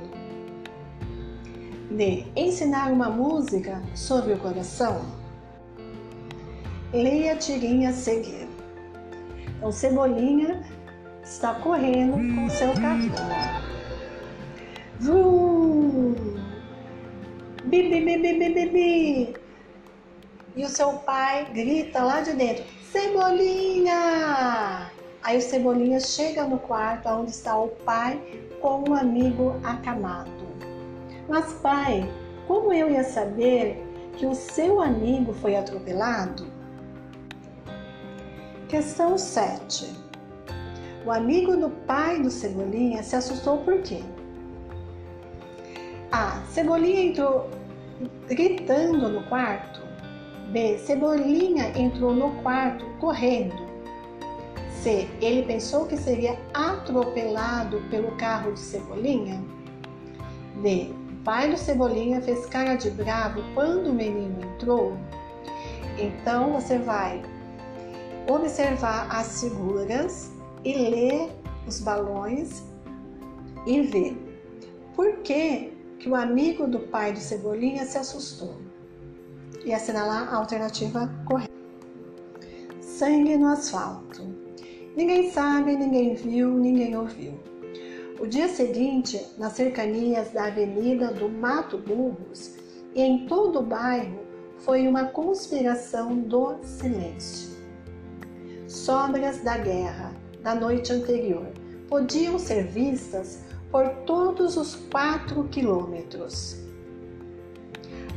[1.92, 2.26] D.
[2.36, 5.06] Ensinar uma música sobre o coração.
[6.92, 8.48] Leia a tirinha a seguir.
[9.58, 10.64] Então, Cebolinha
[11.24, 13.14] está correndo com seu carrinho.
[15.00, 16.16] Vrum!
[17.66, 19.36] Bi, bi, bi, bi, bi, bi, bi.
[20.56, 24.93] E o seu pai grita lá de dentro: Cebolinha!
[25.24, 28.22] Aí o Cebolinha chega no quarto onde está o pai
[28.60, 30.30] com um amigo acamado.
[31.30, 32.12] Mas pai,
[32.46, 33.82] como eu ia saber
[34.18, 36.46] que o seu amigo foi atropelado?
[38.68, 39.94] Questão 7.
[41.06, 44.02] O amigo do pai do Cebolinha se assustou por quê?
[46.12, 46.42] A.
[46.50, 47.50] Cebolinha entrou
[48.28, 49.82] gritando no quarto.
[50.50, 50.78] B.
[50.80, 53.63] Cebolinha entrou no quarto correndo.
[54.84, 55.10] C.
[55.22, 59.42] Ele pensou que seria atropelado pelo carro de Cebolinha.
[60.62, 60.92] D.
[61.10, 64.98] O pai do Cebolinha fez cara de bravo quando o menino entrou.
[65.98, 67.24] Então você vai
[68.28, 70.32] observar as figuras
[70.66, 71.32] e ler
[71.66, 72.62] os balões
[73.66, 74.18] e ver
[74.98, 78.58] por que, que o amigo do pai do Cebolinha se assustou
[79.64, 81.54] e assinalar a alternativa correta.
[82.82, 84.43] Sangue no asfalto.
[84.96, 87.34] Ninguém sabe, ninguém viu, ninguém ouviu.
[88.20, 92.56] O dia seguinte, nas cercanias da Avenida do Mato Burros
[92.94, 94.20] e em todo o bairro,
[94.60, 97.58] foi uma conspiração do silêncio.
[98.68, 101.48] Sobras da guerra, da noite anterior
[101.90, 106.56] podiam ser vistas por todos os quatro quilômetros.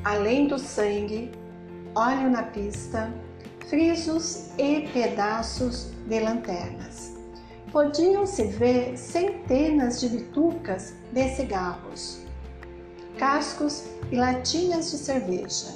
[0.05, 1.31] Além do sangue,
[1.95, 3.12] óleo na pista,
[3.67, 7.12] frisos e pedaços de lanternas.
[7.73, 12.23] Podiam-se ver centenas de bitucas de cigarros,
[13.19, 15.75] cascos e latinhas de cerveja,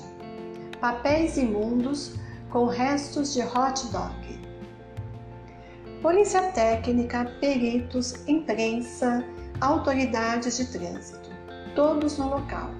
[0.80, 2.14] papéis imundos
[2.50, 4.40] com restos de hot dog,
[6.00, 9.24] polícia técnica, peritos, imprensa,
[9.60, 11.28] autoridades de trânsito,
[11.74, 12.70] todos no local.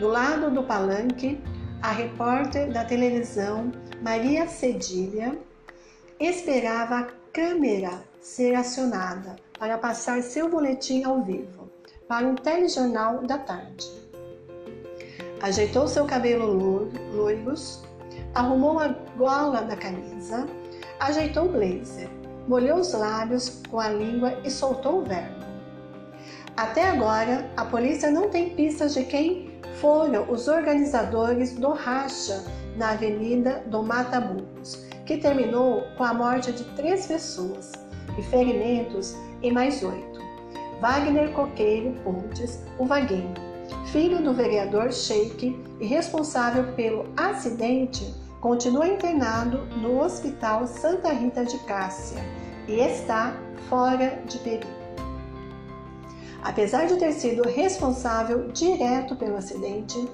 [0.00, 1.40] Do lado do palanque,
[1.82, 3.70] a repórter da televisão
[4.02, 5.38] Maria Cedilha
[6.18, 11.70] esperava a câmera ser acionada para passar seu boletim ao vivo
[12.08, 13.90] para um telejornal da tarde.
[15.42, 17.82] Ajeitou seu cabelo loiros,
[18.34, 20.46] arrumou a gola da camisa,
[20.98, 22.08] ajeitou o blazer,
[22.48, 25.44] molhou os lábios com a língua e soltou o verbo.
[26.56, 32.42] Até agora, a polícia não tem pistas de quem foram os organizadores do racha
[32.76, 37.72] na Avenida do Mata Burros, que terminou com a morte de três pessoas
[38.18, 40.20] e ferimentos em mais oito.
[40.80, 43.32] Wagner Coqueiro Pontes, o Vaguinho,
[43.86, 51.58] filho do vereador Sheik e responsável pelo acidente continua internado no Hospital Santa Rita de
[51.60, 52.22] Cássia
[52.68, 53.34] e está
[53.68, 54.76] fora de perigo.
[56.42, 60.08] Apesar de ter sido responsável direto pelo acidente,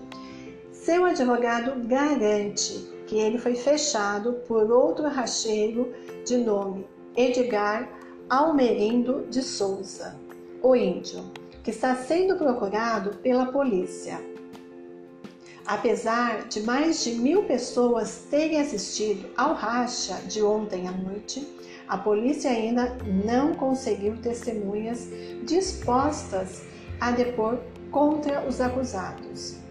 [0.70, 5.92] seu advogado garante que ele foi fechado por outro racheiro
[6.24, 7.86] de nome Edgar
[8.30, 10.18] Almerindo de Souza,
[10.62, 11.22] o índio,
[11.62, 14.18] que está sendo procurado pela polícia.
[15.66, 21.46] Apesar de mais de mil pessoas terem assistido ao racha de ontem à noite,
[21.86, 22.96] a polícia ainda
[23.26, 25.10] não conseguiu testemunhas
[25.44, 26.62] dispostas
[26.98, 27.58] a depor
[27.90, 29.61] contra os acusados.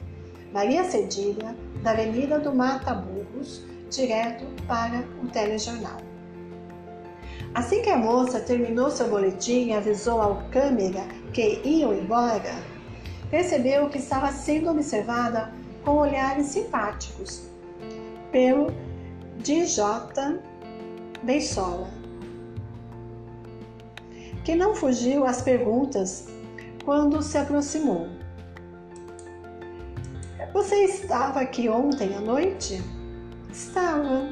[0.54, 5.97] Maria Cedilha, da Avenida do Mata Burros, direto para o telejornal.
[7.54, 12.54] Assim que a moça terminou seu boletim e avisou ao câmera que iam embora,
[13.30, 17.43] percebeu que estava sendo observada com olhares simpáticos
[18.32, 18.68] pelo
[19.39, 19.84] DJ
[21.24, 21.89] Beisola,
[24.43, 26.28] que não fugiu às perguntas
[26.84, 28.20] quando se aproximou.
[30.54, 32.82] Você estava aqui ontem à noite?
[33.49, 34.28] Estava,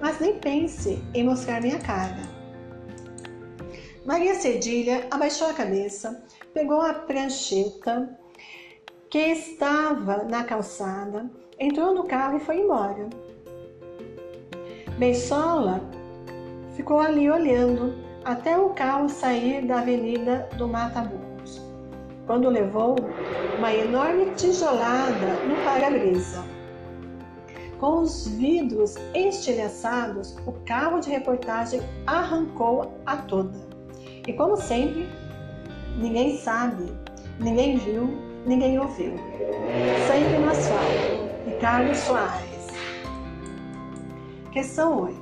[0.00, 2.22] mas nem pense em mostrar minha cara.
[4.06, 8.18] Maria Cedilha abaixou a cabeça, pegou a prancheta
[9.10, 13.10] que estava na calçada, entrou no carro e foi embora.
[14.98, 15.82] Beisola
[16.74, 17.94] ficou ali olhando
[18.24, 21.27] até o carro sair da avenida do Mata Burros,
[22.28, 22.94] quando levou
[23.56, 26.44] uma enorme tijolada no para-brisa.
[27.80, 33.58] Com os vidros estilhaçados, o carro de reportagem arrancou a toda.
[34.26, 35.08] E como sempre,
[35.96, 36.92] ninguém sabe,
[37.40, 38.06] ninguém viu,
[38.44, 39.14] ninguém ouviu.
[40.06, 41.28] Sempre no asfalto.
[41.46, 42.66] Ricardo Soares.
[44.52, 45.18] Questão 8.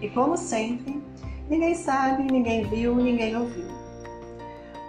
[0.00, 1.02] E como sempre,
[1.50, 3.83] ninguém sabe, ninguém viu, ninguém ouviu.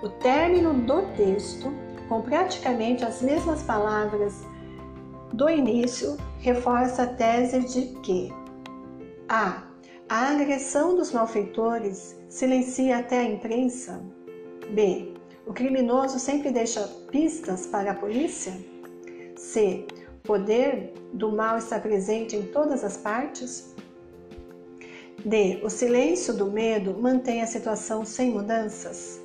[0.06, 1.74] O término do texto,
[2.08, 4.44] com praticamente as mesmas palavras
[5.34, 8.32] do início, reforça a tese de que
[9.28, 9.64] a
[10.08, 14.00] a agressão dos malfeitores silencia até a imprensa?
[14.70, 15.12] B.
[15.48, 18.54] O criminoso sempre deixa pistas para a polícia?
[19.36, 19.88] C.
[20.24, 23.74] O poder do mal está presente em todas as partes?
[25.26, 25.60] D.
[25.64, 29.25] O silêncio do medo mantém a situação sem mudanças?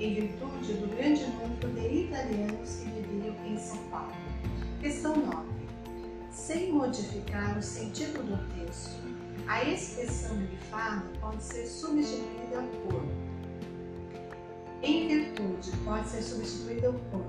[0.00, 4.12] em virtude do grande número de italianos que viviam em São Paulo.
[4.80, 5.46] Questão 9.
[6.30, 8.98] Sem modificar o sentido do texto,
[9.46, 13.04] a expressão grifada pode ser substituída por
[14.82, 17.22] em virtude pode ser substituída por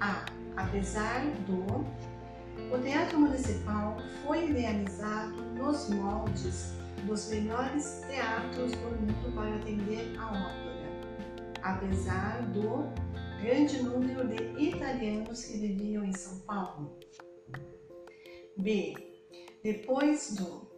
[0.00, 0.24] a
[0.56, 1.84] apesar do
[2.74, 6.72] o Teatro Municipal foi idealizado nos moldes
[7.06, 10.67] dos melhores teatros do mundo para atender a ópera,
[11.62, 12.92] apesar do
[13.42, 16.98] grande número de italianos que viviam em São Paulo.
[18.56, 18.94] B.
[19.62, 20.68] Depois do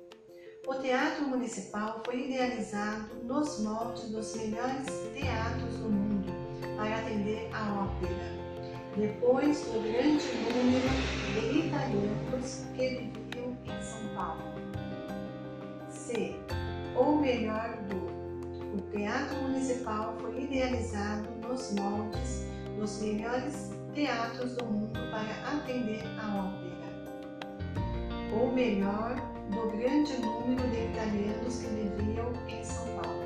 [0.67, 6.33] o Teatro Municipal foi idealizado nos moldes dos melhores teatros do mundo
[6.77, 8.39] para atender a ópera,
[8.97, 10.89] depois do grande número
[11.35, 14.43] de italianos que viviam em São Paulo.
[15.89, 16.37] C.
[18.91, 22.45] O Teatro Municipal foi idealizado nos moldes
[22.77, 26.91] dos melhores teatros do mundo para atender a ópera.
[28.37, 29.15] Ou melhor,
[29.51, 33.21] do grande número de italianos que viviam em São Paulo.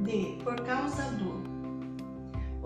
[0.00, 0.38] D.
[0.42, 1.40] Por causa do.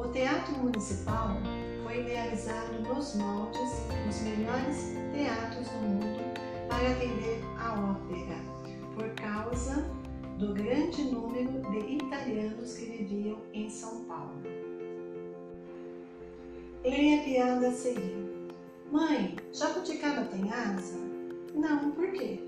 [0.00, 1.36] O Teatro Municipal
[1.84, 6.40] foi idealizado nos moldes dos melhores teatros do mundo
[6.70, 8.38] para atender a ópera,
[8.94, 9.84] por causa
[10.38, 14.42] do grande número de italianos que viviam em São Paulo.
[16.84, 18.26] Leia a piada a seguir.
[18.92, 20.98] Mãe, jabuticaba tem asa?
[21.54, 22.38] Não, por quê?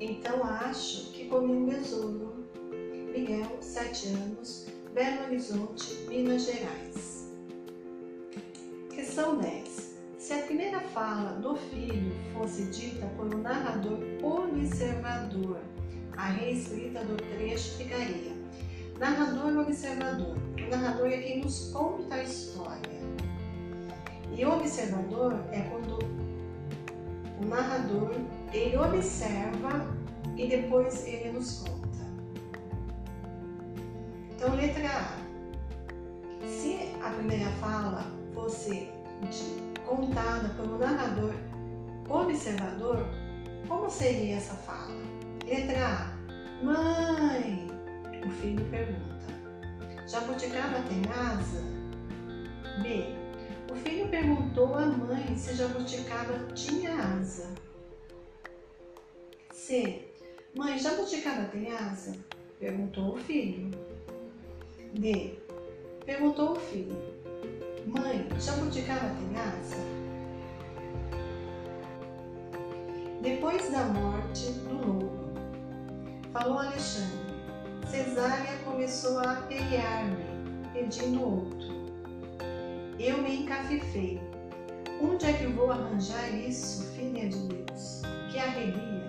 [0.00, 2.34] Então acho que comi um besouro.
[3.12, 7.32] Miguel, 7 anos, Belo Horizonte, Minas Gerais.
[8.90, 9.96] Questão 10.
[10.18, 15.60] Se a primeira fala do filho fosse dita por um narrador observador,
[16.18, 18.36] a reescrita do trecho ficaria
[18.98, 20.36] narrador observador.
[20.36, 22.98] O narrador é quem nos conta a história.
[24.36, 25.98] E o observador é quando
[27.40, 28.14] o narrador
[28.52, 29.86] ele observa
[30.36, 31.78] e depois ele nos conta.
[34.34, 36.46] Então, letra A.
[36.46, 38.90] Se a primeira fala fosse
[39.86, 41.34] contada por um narrador
[42.08, 43.06] observador,
[43.68, 45.07] como seria essa fala?
[45.48, 46.62] Letra A.
[46.62, 47.66] Mãe,
[48.22, 49.08] o filho pergunta.
[50.06, 51.62] Jabuticaba tem asa?
[52.82, 53.14] B.
[53.72, 57.48] O filho perguntou à mãe se jabuticaba tinha asa.
[59.50, 60.12] C.
[60.54, 62.14] Mãe, jabuticaba tem asa?
[62.60, 63.70] Perguntou o filho.
[64.92, 65.38] D.
[66.04, 66.94] Perguntou o filho.
[67.86, 69.98] Mãe, jabuticaba tem asa?
[73.22, 75.17] Depois da morte do lobo,
[76.32, 77.28] falou Alexandre.
[77.86, 80.24] Cesária começou a aperrear-me,
[80.72, 81.68] pedindo outro.
[82.98, 84.20] Eu me encafifei.
[85.00, 88.02] Onde é que vou arranjar isso, filha de Deus?
[88.30, 89.06] Que arrelia!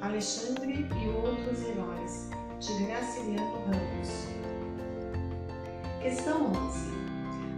[0.00, 4.26] Alexandre e outros heróis, de Graciliano Ramos.
[6.00, 6.94] Questão 11.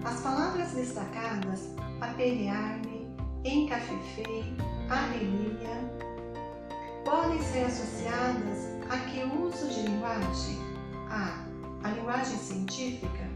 [0.05, 1.71] As palavras destacadas
[2.01, 3.09] aperrear-me,
[3.45, 4.45] encafifei,
[4.89, 6.06] arrelia,
[7.07, 10.59] podem ser associadas a que uso de linguagem?
[11.09, 11.47] A.
[11.85, 13.31] A linguagem científica,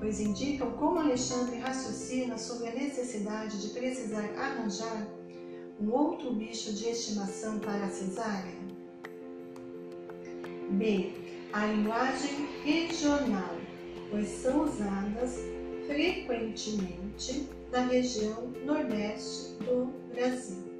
[0.00, 5.06] pois indicam como Alexandre raciocina sobre a necessidade de precisar arranjar
[5.80, 8.60] um outro bicho de estimação para a cesárea.
[10.72, 11.12] B.
[11.52, 13.56] A linguagem regional,
[14.10, 15.38] pois são usadas
[15.86, 20.71] frequentemente na região nordeste do Brasil.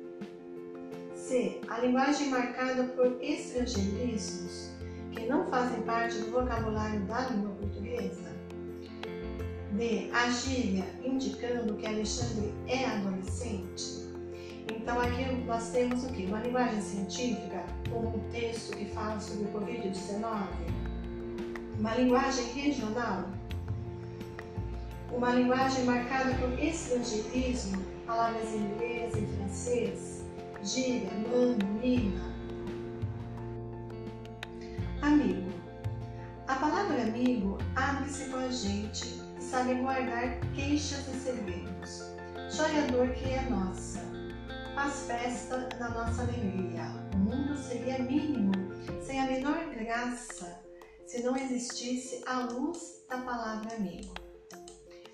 [1.33, 1.59] C.
[1.67, 4.69] A linguagem marcada por estrangeirismos
[5.13, 8.37] que não fazem parte do vocabulário da língua portuguesa.
[9.73, 10.11] D.
[10.13, 14.13] A gíria indicando que Alexandre é adolescente.
[14.71, 16.27] Então aqui nós temos o que?
[16.27, 20.49] Uma linguagem científica, como um texto que fala sobre o Covid-19.
[21.79, 23.31] Uma linguagem regional.
[25.11, 30.12] Uma linguagem marcada por estrangeirismo, palavras em inglês e francês
[30.63, 32.33] gíria, mano, mina.
[35.03, 35.51] Amigo.
[36.47, 42.13] A palavra amigo abre-se com a gente e sabe guardar queixas e segredos.
[42.51, 44.01] Chore a dor que é nossa.
[44.75, 46.85] Faz festa na nossa alegria.
[47.15, 48.53] O mundo seria mínimo,
[49.03, 50.61] sem a menor graça,
[51.07, 54.15] se não existisse a luz da palavra amigo.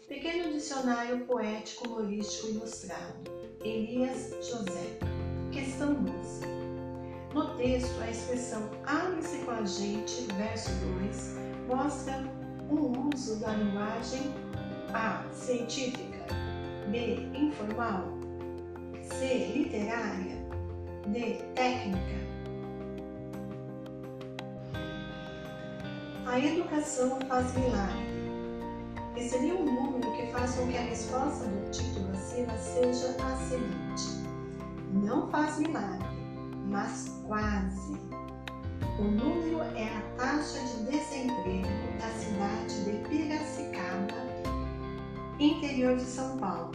[0.07, 3.30] Pequeno dicionário poético humorístico ilustrado.
[3.64, 5.17] Elias José.
[5.59, 6.46] Questão 12.
[7.34, 11.36] No texto, a expressão abre-se com a gente, verso 2,
[11.66, 12.24] mostra
[12.70, 14.32] um uso da linguagem
[14.94, 15.24] A.
[15.32, 16.26] científica,
[16.92, 17.28] B.
[17.34, 18.04] informal,
[19.02, 19.52] C.
[19.56, 20.36] literária,
[21.09, 21.42] D.
[21.56, 22.18] técnica.
[26.26, 28.06] A educação faz milagre.
[29.16, 34.28] Esse um número que faz com que a resposta do título acima seja a seguinte
[34.93, 36.09] não faz milagre,
[36.66, 37.97] mas quase.
[38.99, 41.68] O número é a taxa de desemprego
[41.99, 44.28] da cidade de Piracicaba,
[45.39, 46.72] interior de São Paulo,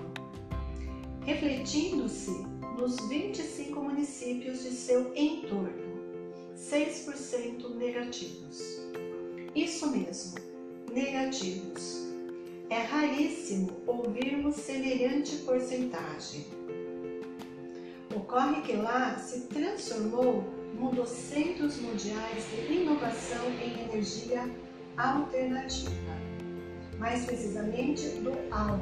[1.26, 2.46] refletindo-se
[2.78, 6.02] nos 25 municípios de seu entorno,
[6.56, 8.82] 6% negativos.
[9.56, 10.40] Isso mesmo,
[10.92, 12.04] negativos.
[12.70, 16.63] É raríssimo ouvirmos semelhante porcentagem
[18.16, 20.44] Ocorre que lá se transformou
[20.76, 24.50] num dos centros mundiais de inovação em energia
[24.98, 26.16] alternativa,
[27.00, 28.80] mais precisamente do álcool,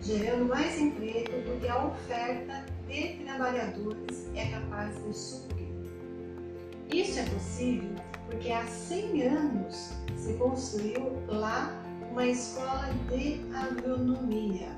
[0.00, 5.68] gerando mais emprego do que a oferta de trabalhadores é capaz de suprir.
[6.90, 7.94] Isso é possível
[8.26, 11.70] porque há 100 anos se construiu lá
[12.10, 14.68] uma escola de agronomia,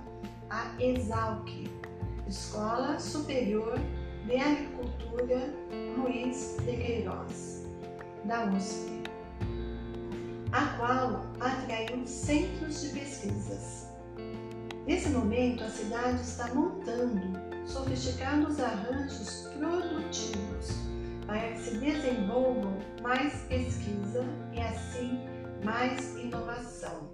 [0.50, 1.48] a Exalc,
[2.28, 3.78] Escola Superior
[4.26, 5.54] de Agricultura
[5.96, 7.64] Luiz de Queiroz,
[8.24, 9.04] da USP,
[10.50, 13.86] a qual atraiu centros de pesquisas.
[14.88, 17.20] Nesse momento, a cidade está montando
[17.64, 20.70] sofisticados arranjos produtivos
[21.28, 25.20] para que se desenvolvam mais pesquisa e assim
[25.64, 27.08] mais inovação,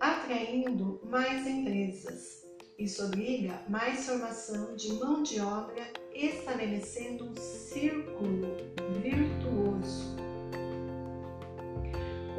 [0.00, 2.47] atraindo mais empresas
[2.78, 5.82] Isso obriga mais formação de mão de obra,
[6.14, 8.56] estabelecendo um círculo
[9.02, 10.16] virtuoso.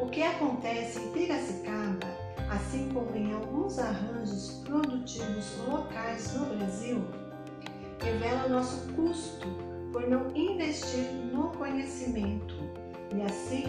[0.02, 2.08] O que acontece em Piracicaba,
[2.50, 7.04] assim como em alguns arranjos produtivos locais no Brasil,
[8.02, 9.46] revela nosso custo
[9.92, 12.56] por não investir no conhecimento
[13.14, 13.66] e assim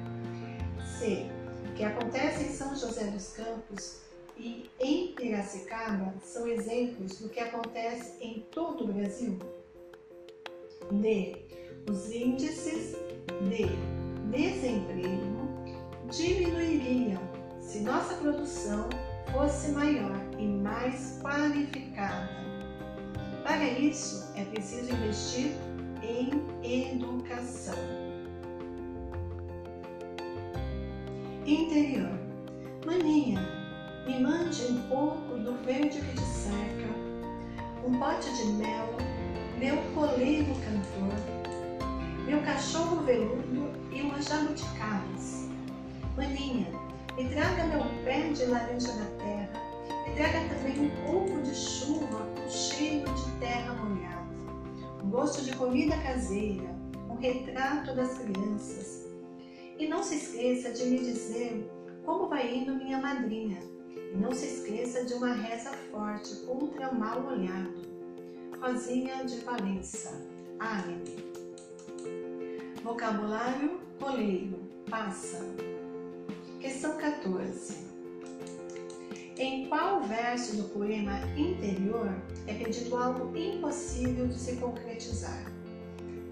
[0.99, 1.31] C.
[1.69, 4.01] O que acontece em São José dos Campos
[4.37, 9.39] e em Piracicaba são exemplos do que acontece em todo o Brasil.
[10.91, 11.47] D.
[11.89, 12.97] Os índices
[13.49, 13.69] de
[14.37, 15.49] desemprego
[16.11, 17.23] diminuiriam
[17.61, 18.89] se nossa produção
[19.33, 22.29] fosse maior e mais qualificada.
[23.45, 25.53] Para isso, é preciso investir
[26.03, 27.98] em educação.
[31.49, 32.11] Interior.
[32.85, 33.41] Maninha,
[34.07, 36.91] me mande um pouco do verde que te cerca,
[37.87, 38.95] um pote de mel,
[39.59, 41.89] meu coleiro cantor,
[42.27, 45.49] meu cachorro veludo e uma jabuticabas.
[46.19, 46.67] Maninha,
[47.17, 49.51] me traga meu pé de laranja da terra.
[50.07, 54.29] Me traga também um pouco de chuva com cheiro de terra molhada.
[55.03, 56.77] Um gosto de comida caseira.
[57.09, 59.08] Um retrato das crianças.
[59.79, 61.71] E não se esqueça de me dizer
[62.05, 63.61] como vai indo minha madrinha.
[64.13, 67.87] E não se esqueça de uma reza forte contra o mal olhado.
[68.61, 70.21] Rosinha de Valença.
[70.59, 71.17] Árabe.
[72.83, 74.59] Vocabulário coleiro.
[74.91, 75.47] Pássaro.
[76.59, 77.87] Questão 14.
[79.37, 82.13] Em qual verso do poema interior
[82.49, 85.53] é pedido algo impossível de se concretizar?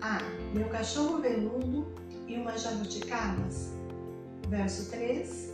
[0.00, 0.18] A.
[0.52, 1.86] Meu cachorro veludo
[2.26, 3.72] e uma jabuticabas.
[4.48, 5.52] Verso 3.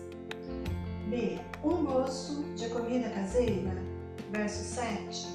[1.09, 1.39] B.
[1.63, 3.75] Um gosto de comida caseira.
[4.31, 5.27] Verso 7.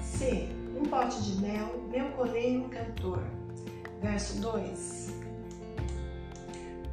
[0.00, 0.48] C.
[0.78, 3.22] Um pote de mel, meu coleiro cantor.
[4.00, 5.14] Verso 2.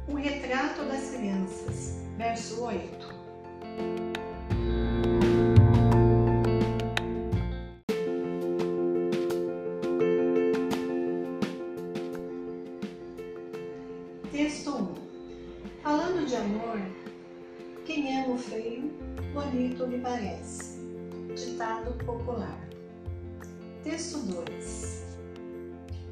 [0.08, 3.14] O retrato das crianças, verso 8.
[20.14, 20.78] Parece.
[21.34, 22.60] Ditado popular.
[23.82, 25.04] Texto 2.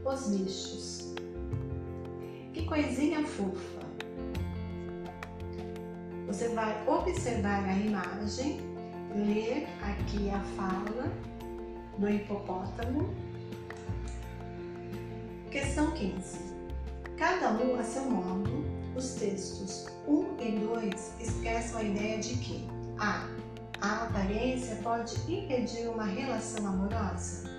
[0.05, 1.15] Os bichos.
[2.53, 3.83] Que coisinha fofa
[6.27, 8.59] você vai observar a imagem,
[9.15, 11.13] ler aqui a fala
[11.99, 13.15] do hipopótamo.
[15.51, 16.39] Questão 15.
[17.19, 18.65] Cada um a seu modo,
[18.97, 22.67] os textos 1 e 2 esquecem a ideia de que
[22.99, 23.42] A.
[23.83, 27.51] A aparência pode impedir uma relação amorosa.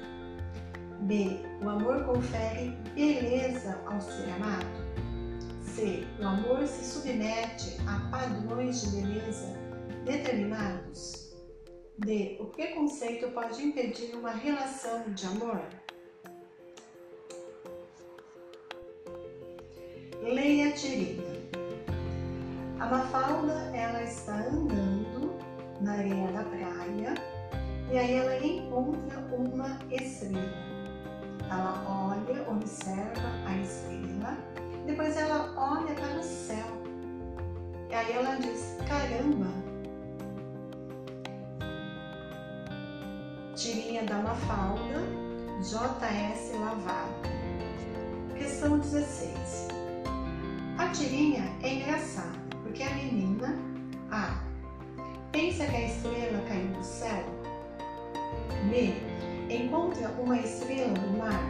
[1.01, 1.37] B.
[1.61, 4.65] O amor confere beleza ao ser amado.
[5.61, 6.07] C.
[6.21, 9.53] O amor se submete a padrões de beleza
[10.05, 11.35] determinados.
[11.97, 12.37] D.
[12.39, 15.61] O preconceito pode impedir uma relação de amor.
[20.21, 21.23] Leia a tirina.
[22.79, 25.22] A Mafalda, ela está andando
[25.83, 27.13] na areia da praia
[27.91, 30.63] e aí ela encontra uma estrela.
[31.51, 34.37] Ela olha, observa a estrela,
[34.87, 36.65] depois ela olha para o céu.
[37.89, 39.51] E aí ela diz: caramba!
[43.55, 45.01] Tirinha da Mafalda,
[45.61, 46.57] J.S.
[46.57, 47.29] Lavado.
[48.35, 49.67] Questão 16.
[50.79, 53.72] A tirinha é engraçada porque a menina.
[55.53, 57.23] Pensa que a estrela caiu do céu
[58.71, 58.91] B.
[59.53, 61.43] Encontra uma estrela no mar.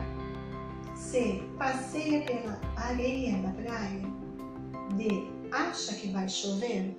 [0.93, 1.41] C.
[1.57, 4.01] Passeia pela areia na praia.
[4.97, 5.07] D.
[5.53, 6.93] Acha que vai chover?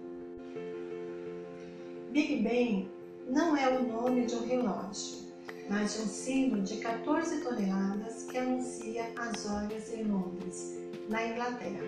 [2.11, 2.91] Big Bang
[3.29, 5.27] não é o nome de um relógio,
[5.69, 10.79] mas de um sino de 14 toneladas que anuncia as horas em Londres,
[11.11, 11.85] na Inglaterra.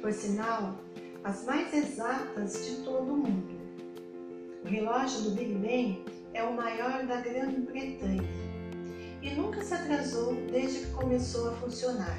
[0.00, 0.78] Por sinal,
[1.24, 3.63] as mais exatas de todo o mundo.
[4.64, 6.02] O relógio do Big Bang
[6.32, 8.26] é o maior da Grã-Bretanha
[9.20, 12.18] e nunca se atrasou desde que começou a funcionar.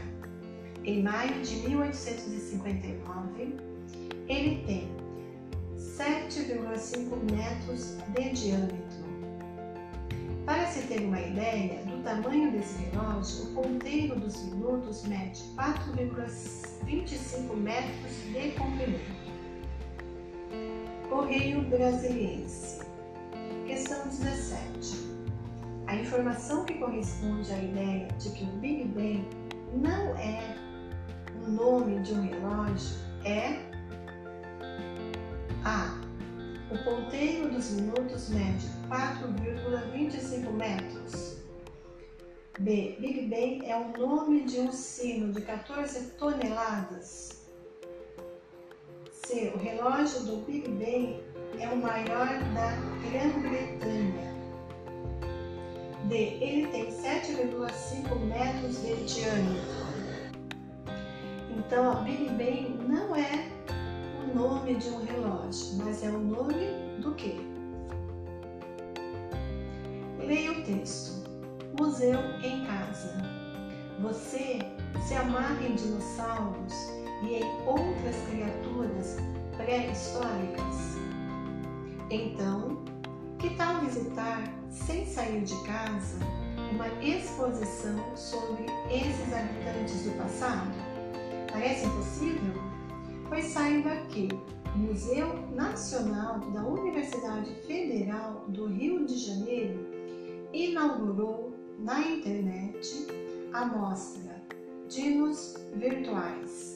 [0.83, 3.55] Em maio de 1859,
[4.27, 4.87] ele tem
[5.75, 9.05] 7,5 metros de diâmetro.
[10.45, 17.55] Para se ter uma ideia do tamanho desse relógio, o ponteiro dos minutos mede 4,25
[17.55, 19.24] metros de comprimento.
[21.09, 22.79] Correio Brasiliense
[23.67, 25.05] Questão 17.
[25.87, 29.27] A informação que corresponde à ideia de que o Big Bang
[29.73, 30.55] não é
[31.43, 33.59] o nome de um relógio é
[35.63, 35.99] A.
[36.71, 41.37] O ponteiro dos minutos mede 4,25 metros.
[42.59, 42.97] B.
[42.99, 47.34] Big Bang é o nome de um sino de 14 toneladas.
[49.25, 49.51] C.
[49.55, 51.19] O relógio do Big Bang
[51.59, 52.75] é o maior da
[53.09, 54.35] Grã-Bretanha.
[56.03, 56.15] D.
[56.15, 59.85] Ele tem 7,5 metros de diâmetro.
[61.57, 63.49] Então, a Big Bang não é
[64.23, 67.35] o nome de um relógio, mas é o nome do quê?
[70.19, 71.25] Leia o texto.
[71.79, 73.11] Museu em casa.
[74.01, 74.59] Você
[75.07, 79.17] se amarra em dinossauros e em outras criaturas
[79.57, 80.95] pré-históricas?
[82.09, 82.83] Então,
[83.39, 86.19] que tal visitar, sem sair de casa,
[86.71, 90.71] uma exposição sobre esses habitantes do passado?
[91.51, 92.53] Parece impossível?
[93.27, 94.29] Pois saiba que
[94.75, 99.87] o Museu Nacional da Universidade Federal do Rio de Janeiro
[100.53, 103.07] inaugurou na internet
[103.53, 104.35] a mostra
[104.89, 106.74] Dinos Virtuais,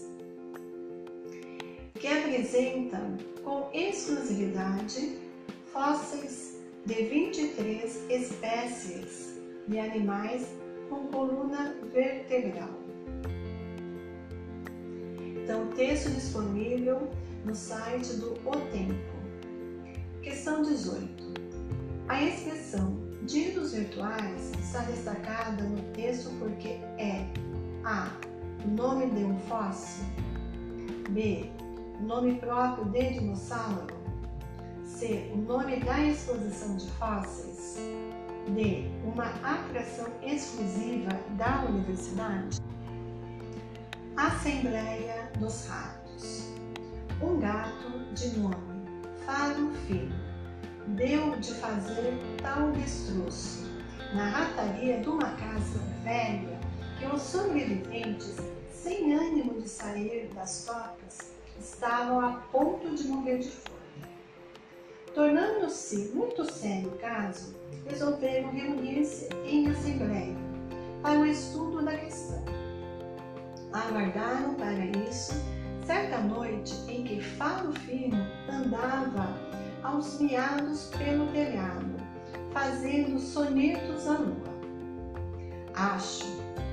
[2.00, 3.02] que apresenta
[3.44, 5.20] com exclusividade
[5.66, 9.38] fósseis de 23 espécies
[9.68, 10.48] de animais
[10.90, 12.70] com coluna vertebral.
[15.44, 17.10] Então, texto disponível
[17.46, 19.20] no site do O Tempo.
[20.22, 21.10] Questão 18.
[22.08, 27.26] A expressão dinos virtuais está destacada no texto porque é
[27.84, 28.10] A.
[28.66, 30.06] O nome de um fóssil.
[31.10, 31.50] B
[32.00, 33.88] nome próprio de dinossauro?
[34.86, 35.32] C.
[35.34, 37.78] O nome da exposição de fósseis?
[38.56, 38.90] D.
[39.04, 42.60] Uma atração exclusiva da universidade?
[44.18, 46.50] Assembleia dos Ratos.
[47.22, 48.56] Um gato de nome
[49.26, 50.16] Faro Filho
[50.88, 53.70] deu de fazer tal destroço
[54.14, 56.58] na rataria de uma casa velha
[56.98, 58.38] que os sobreviventes,
[58.74, 63.80] sem ânimo de sair das tocas, estavam a ponto de morrer de fome.
[65.14, 67.56] Tornando-se muito sério o caso,
[67.88, 70.36] resolveram reunir-se em assembleia
[71.02, 72.44] para o estudo da questão.
[73.74, 75.34] Aguardaram para isso
[75.86, 79.28] certa noite em que Faro Fino andava
[79.82, 81.96] aos miados pelo telhado,
[82.52, 84.60] fazendo sonetos à lua.
[85.74, 86.26] Acho,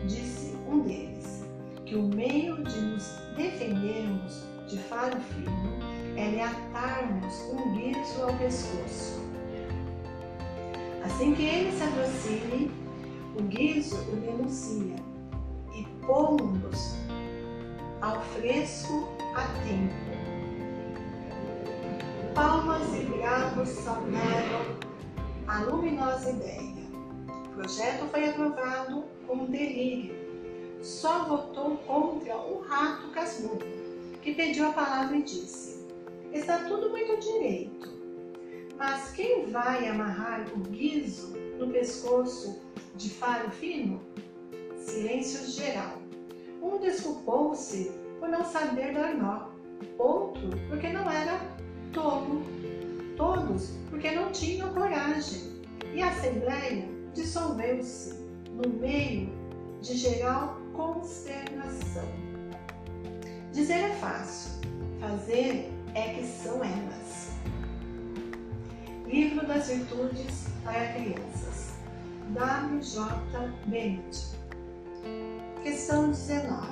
[0.06, 1.44] disse um deles,
[1.86, 5.76] que o meio de nos defendermos de faro fino
[6.16, 9.20] é lhe atarmos um guizo ao pescoço.
[11.04, 12.70] Assim que ele se aproxime,
[13.38, 14.96] o guizo o denuncia
[15.72, 16.96] e pomos
[18.00, 19.94] ao fresco a tempo.
[22.34, 24.76] Palmas e bravos saudaram
[25.46, 26.86] a luminosa ideia.
[27.28, 30.26] O projeto foi aprovado com delírio.
[30.82, 33.75] Só votou contra o rato casmudo
[34.26, 35.86] que pediu a palavra e disse:
[36.32, 37.94] está tudo muito direito.
[38.76, 42.60] Mas quem vai amarrar o guizo no pescoço
[42.96, 44.00] de faro fino?
[44.76, 46.02] Silêncio geral.
[46.60, 49.50] Um desculpou-se por não saber dar nó,
[49.96, 51.40] outro porque não era
[51.92, 52.42] tolo,
[53.16, 55.62] todos porque não tinham coragem.
[55.94, 58.12] E a assembleia dissolveu-se
[58.50, 59.30] no meio
[59.80, 62.25] de geral consternação.
[63.56, 64.50] Dizer é fácil,
[65.00, 67.30] fazer é que são elas.
[69.06, 71.72] Livro das Virtudes para Crianças,
[72.34, 73.08] W.J.
[73.64, 74.26] Bennett.
[75.62, 76.66] Questão 19.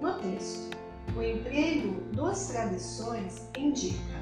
[0.00, 0.76] No texto,
[1.16, 4.20] o emprego dos travessões indica.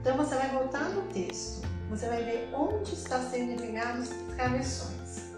[0.00, 5.30] Então você vai voltar no texto, você vai ver onde está sendo empregados travessões.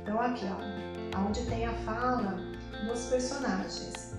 [0.00, 2.38] Então aqui, ó, onde tem a fala
[2.86, 4.11] dos personagens.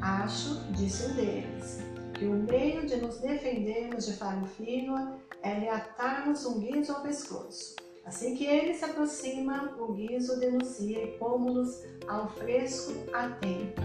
[0.00, 1.80] Acho, disse um deles,
[2.14, 7.02] que o meio de nos defendermos de faro fino é lhe atarmos um guizo ao
[7.02, 7.76] pescoço.
[8.04, 13.82] Assim que ele se aproxima, o guizo denuncia e pomos ao fresco a tempo.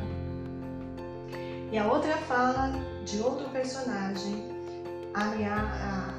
[1.71, 2.71] E a outra fala
[3.03, 4.55] de outro personagem,
[5.13, 6.13] a,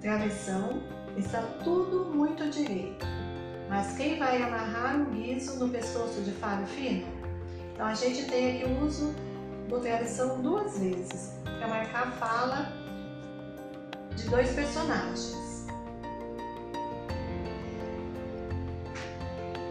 [0.00, 0.82] travessão,
[1.16, 3.06] está tudo muito direito.
[3.68, 7.06] Mas quem vai amarrar o guizo no pescoço de faro fino?
[7.76, 9.14] Então a gente tem aqui o uso
[9.68, 12.72] do travessão duas vezes, para marcar a fala
[14.16, 15.66] de dois personagens.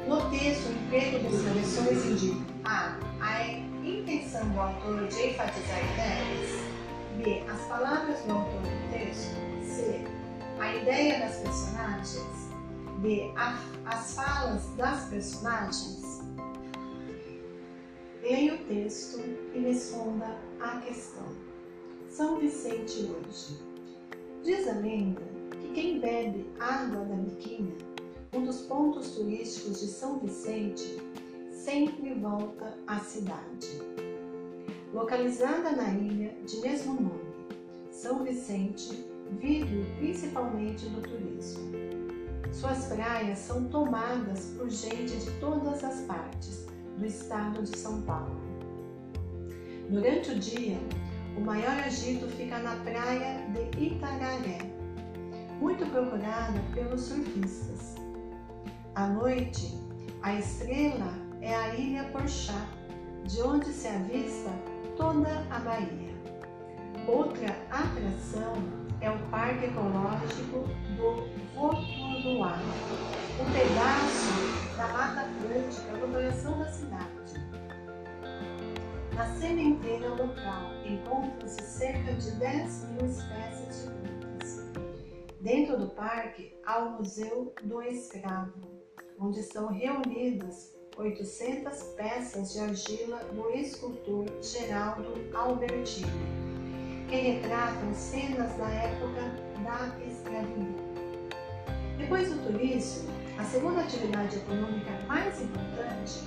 [0.08, 2.96] No texto, o emprego dos travessões indica A.
[3.22, 3.48] A
[3.84, 6.62] intenção do autor de enfatizar ideias.
[7.18, 7.44] B.
[7.52, 9.34] As palavras do autor do texto.
[9.64, 10.06] C.
[10.60, 12.52] A ideia das personagens.
[13.00, 13.34] D.
[13.88, 16.15] As falas das personagens.
[18.28, 19.20] Leia o texto
[19.54, 21.28] e responda à questão.
[22.10, 23.60] São Vicente hoje.
[24.44, 25.22] Diz a lenda
[25.62, 27.76] que quem bebe água da biquinha,
[28.34, 30.98] um dos pontos turísticos de São Vicente,
[31.52, 33.80] sempre volta à cidade.
[34.92, 37.36] Localizada na ilha de mesmo nome,
[37.92, 39.06] São Vicente
[39.40, 41.72] vive principalmente do turismo.
[42.52, 46.65] Suas praias são tomadas por gente de todas as partes,
[46.98, 48.40] do estado de São Paulo.
[49.90, 50.78] Durante o dia,
[51.38, 54.60] o maior agito fica na praia de Itararé,
[55.60, 57.96] muito procurada pelos surfistas.
[58.96, 59.78] À noite,
[60.22, 62.66] a estrela é a Ilha Porchá,
[63.26, 64.52] de onde se avista
[64.96, 66.16] toda a Bahia.
[67.08, 68.54] Outra atração
[69.02, 70.68] é o Parque Ecológico
[70.98, 72.58] do Voturuá,
[73.40, 77.06] um pedaço da Mata Atlântica no coração da cidade.
[79.14, 84.66] Na sementeira local encontram-se cerca de 10 mil espécies de plantas.
[85.40, 88.52] Dentro do parque há o Museu do Escravo,
[89.18, 96.10] onde estão reunidas 800 peças de argila do escultor Geraldo Albertini,
[97.08, 99.22] que retratam cenas da época
[99.64, 100.96] da escravidão.
[101.98, 106.24] Depois do turismo, a segunda atividade econômica mais importante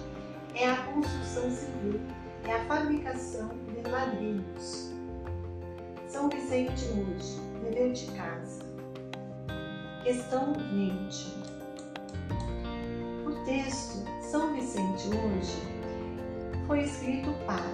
[0.55, 2.01] é a construção civil
[2.45, 4.93] e a fabricação de ladrilhos.
[6.09, 8.63] São Vicente hoje, dever de casa.
[10.03, 11.49] Questão 20.
[13.27, 15.63] O texto São Vicente hoje
[16.67, 17.65] foi escrito para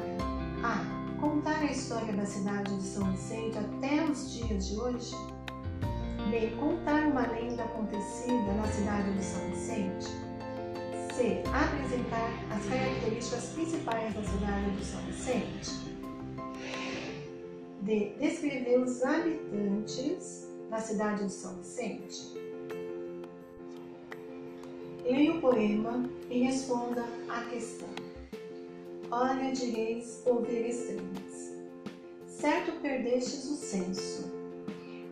[0.63, 1.05] A.
[1.21, 5.15] Contar a história da cidade de São Vicente até os dias de hoje
[6.35, 6.51] B.
[6.59, 10.09] Contar uma lenda acontecida na cidade de São Vicente.
[11.15, 11.45] C.
[11.47, 15.71] Apresentar as características principais da cidade de São Vicente.
[17.83, 18.17] D.
[18.19, 22.35] Descrever os habitantes da cidade de São Vicente.
[25.05, 27.89] Leia o poema e responda à questão.
[29.09, 31.55] Olha, direis ouvir estrelas.
[32.27, 34.34] Certo perdestes o senso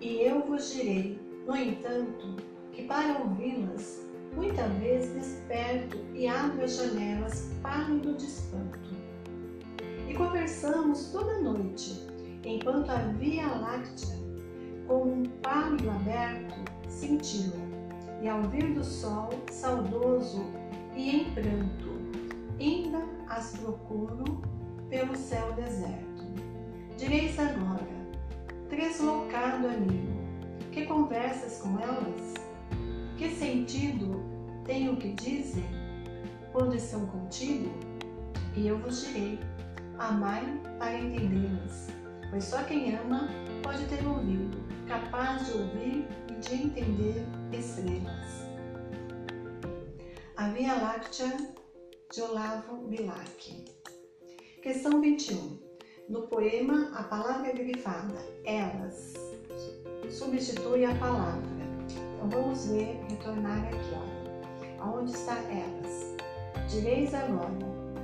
[0.03, 2.37] e eu vos direi, no entanto,
[2.73, 8.97] que para ouvi-las, muita vez desperto e abro as janelas pálido de espanto.
[10.09, 12.05] E conversamos toda noite,
[12.45, 14.19] enquanto a Via Láctea,
[14.89, 17.63] com um palio aberto, cintila,
[18.21, 20.45] e ao vir do sol, saudoso
[20.97, 21.93] e em pranto,
[22.59, 24.43] ainda as procuro
[24.91, 26.25] pelo céu deserto.
[26.97, 28.02] Direis agora,
[28.73, 30.17] Deslocado amigo,
[30.73, 32.33] que conversas com elas?
[33.19, 34.25] Que sentido
[34.65, 35.67] tem o que dizem
[36.53, 37.71] quando estão contigo?
[38.57, 39.39] E eu vos direi,
[39.99, 41.89] amai para entendê-las.
[42.31, 43.29] pois só quem ama
[43.63, 44.57] pode ter ouvido,
[44.89, 48.49] capaz de ouvir e de entender estrelas.
[50.35, 51.37] A Via Láctea
[52.11, 53.67] de Olavo Bilac.
[54.63, 55.62] Questão 21.
[56.13, 59.15] No poema, a palavra grifada, elas,
[60.11, 61.41] substitui a palavra.
[61.89, 64.83] Então vamos ver, retornar aqui, ó.
[64.85, 66.15] Aonde está elas?
[66.69, 67.49] Direis agora,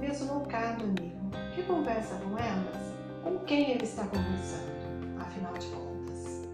[0.01, 2.95] deslocado amigo, que conversa com elas?
[3.23, 6.49] Com quem ele está conversando, afinal de contas?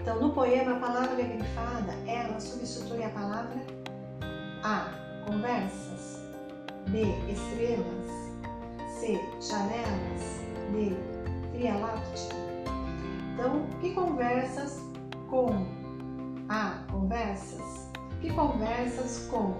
[0.00, 3.60] Então, no poema, a palavra grifada, ela substitui a palavra
[4.64, 4.92] a.
[5.24, 6.18] Conversas.
[6.88, 7.02] B.
[7.30, 8.19] Estrelas.
[9.00, 9.18] C.
[9.40, 10.40] Janelas.
[10.72, 10.94] D.
[11.56, 12.36] Via Láctea.
[13.32, 14.78] Então, que conversas
[15.30, 15.48] com
[16.50, 16.84] A.
[16.92, 17.88] Conversas.
[18.20, 19.54] Que conversas com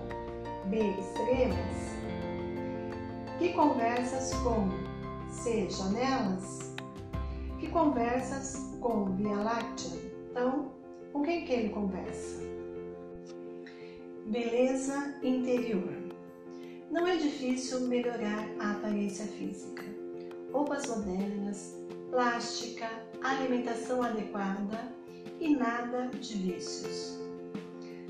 [0.66, 0.90] B.
[0.90, 1.56] Estrelas.
[3.38, 4.68] Que conversas com
[5.30, 5.70] C.
[5.70, 6.74] Janelas.
[7.58, 9.98] Que conversas com Via Láctea.
[10.30, 10.70] Então,
[11.14, 12.42] com quem que ele conversa?
[14.26, 15.99] Beleza interior.
[16.90, 19.84] Não é difícil melhorar a aparência física.
[20.52, 21.76] Roupas modernas,
[22.10, 22.88] plástica,
[23.22, 24.92] alimentação adequada
[25.38, 27.16] e nada de vícios.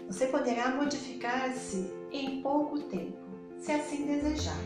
[0.06, 3.18] Você poderá modificar-se em pouco tempo,
[3.58, 4.56] se assim desejar.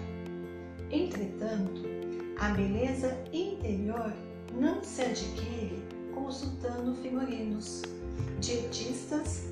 [0.93, 1.83] Entretanto,
[2.39, 4.13] a beleza interior
[4.55, 5.83] não se adquire
[6.15, 7.83] consultando figurinos,
[8.39, 9.43] dietistas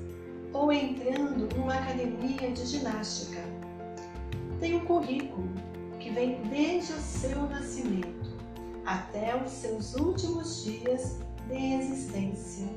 [0.53, 3.41] ou entrando numa academia de ginástica.
[4.63, 5.49] Tem um currículo
[5.99, 8.31] que vem desde o seu nascimento
[8.85, 12.69] até os seus últimos dias de existência.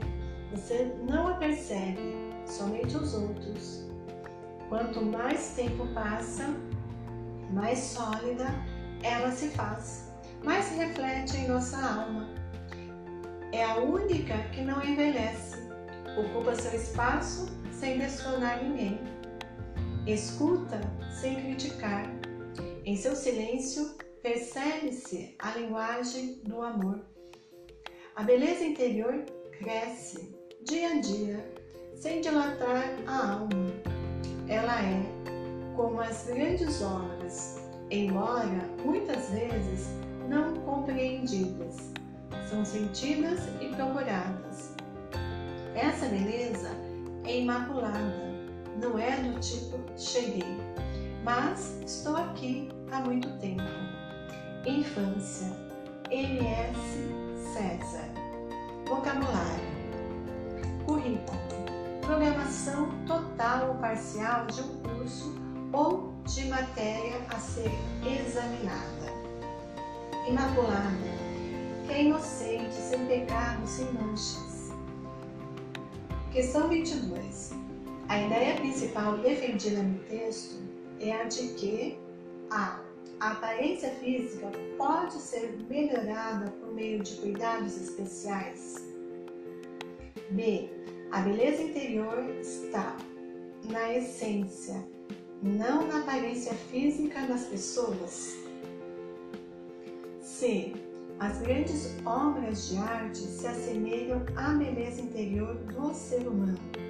[0.50, 3.86] Você não a percebe, somente os outros.
[4.68, 6.56] Quanto mais tempo passa,
[7.52, 8.52] mais sólida
[9.04, 10.12] ela se faz,
[10.42, 12.28] mais reflete em nossa alma.
[13.52, 15.56] É a única que não envelhece,
[16.18, 18.98] ocupa seu espaço sem destronar ninguém.
[20.06, 20.80] Escuta
[21.10, 22.08] sem criticar.
[22.84, 27.04] Em seu silêncio, percebe-se a linguagem do amor.
[28.14, 29.24] A beleza interior
[29.58, 30.32] cresce
[30.62, 31.52] dia a dia,
[31.96, 33.72] sem dilatar a alma.
[34.46, 35.02] Ela é
[35.74, 37.56] como as grandes obras,
[37.90, 39.88] embora muitas vezes
[40.28, 41.90] não compreendidas,
[42.48, 44.72] são sentidas e procuradas.
[45.74, 46.70] Essa beleza
[47.24, 48.25] é imaculada,
[48.80, 50.56] não é do tipo cheguei,
[51.24, 53.62] mas estou aqui há muito tempo.
[54.66, 55.50] Infância,
[56.10, 56.78] MS
[57.52, 58.08] César.
[58.88, 59.64] Vocabulário,
[60.84, 61.38] currículo,
[62.00, 65.34] programação total ou parcial de um curso
[65.72, 67.72] ou de matéria a ser
[68.04, 69.06] examinada.
[70.28, 71.16] Imaculada,
[71.86, 74.56] que inocente, sem pecado, sem manchas
[76.36, 77.54] Questão 22.
[78.08, 80.62] A ideia principal defendida no texto
[81.00, 81.98] é a de que
[82.50, 82.80] a,
[83.18, 84.48] aparência física
[84.78, 88.76] pode ser melhorada por meio de cuidados especiais.
[90.30, 90.70] B.
[91.10, 92.96] A beleza interior está
[93.64, 94.86] na essência,
[95.42, 98.36] não na aparência física das pessoas.
[100.20, 100.74] C.
[101.18, 106.85] As grandes obras de arte se assemelham à beleza interior do ser humano.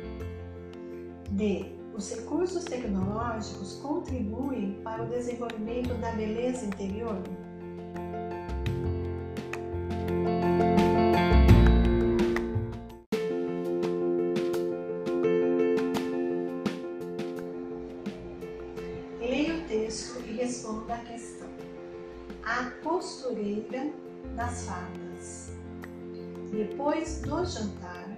[1.37, 1.66] D.
[1.95, 7.18] Os recursos tecnológicos contribuem para o desenvolvimento da beleza interior.
[19.20, 21.51] Leia o texto e responda a questão.
[22.45, 23.91] A costureira
[24.34, 25.53] das fadas.
[26.51, 28.16] Depois do jantar,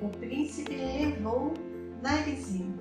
[0.00, 1.52] o príncipe levou
[2.02, 2.74] Narizinho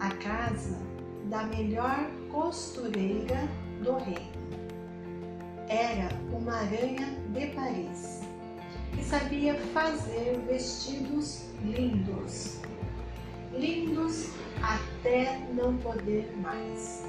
[0.00, 0.78] à casa
[1.26, 3.46] da melhor costureira
[3.82, 4.32] do reino.
[5.68, 8.22] Era uma aranha de Paris
[8.94, 12.60] que sabia fazer vestidos lindos,
[13.52, 14.30] lindos
[14.62, 17.04] até não poder mais.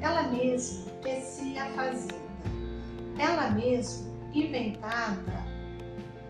[0.00, 2.14] Ela mesma tecia a fazenda,
[3.18, 5.44] ela mesma inventava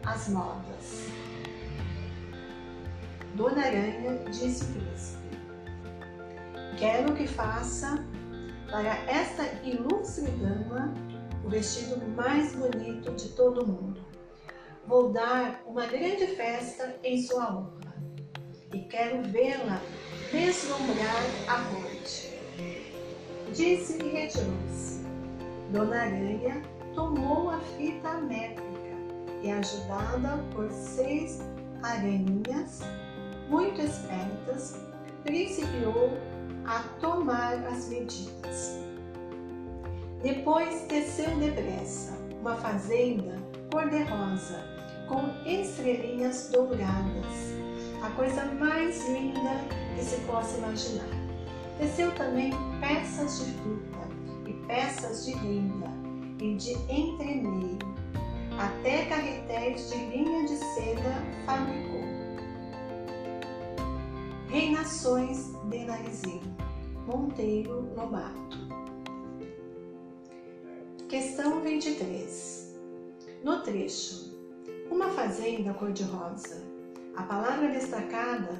[0.04, 1.07] as modas.
[3.38, 5.38] Dona Aranha disse o príncipe:
[6.76, 8.04] Quero que faça
[8.68, 10.92] para esta ilustre dama
[11.44, 14.04] o vestido mais bonito de todo mundo.
[14.88, 17.94] Vou dar uma grande festa em sua honra
[18.74, 19.80] e quero vê-la
[20.32, 22.36] deslumbrar a corte.
[23.54, 24.98] Disse e retirou-se.
[25.70, 26.60] Dona Aranha
[26.92, 28.66] tomou a fita métrica
[29.44, 31.38] e, ajudada por seis
[31.84, 32.82] aranhinhas
[33.48, 34.76] muito espertas,
[35.24, 36.12] principiou
[36.66, 38.78] a tomar as medidas.
[40.22, 43.36] Depois teceu depressa uma fazenda
[43.72, 44.62] cor-de-rosa
[45.08, 47.54] com estrelinhas douradas,
[48.02, 49.50] a coisa mais linda
[49.94, 51.08] que se possa imaginar.
[51.78, 54.08] Teceu também peças de fruta
[54.46, 55.88] e peças de renda
[56.40, 57.78] e de entremeio,
[58.58, 62.07] até carretéis de linha de seda fabricou.
[64.48, 66.56] Reinações de Narizinho,
[67.06, 68.56] Monteiro Lobato.
[71.06, 72.80] Questão 23.
[73.44, 74.34] No trecho,
[74.90, 76.62] uma fazenda cor-de-rosa.
[77.14, 78.58] A palavra destacada,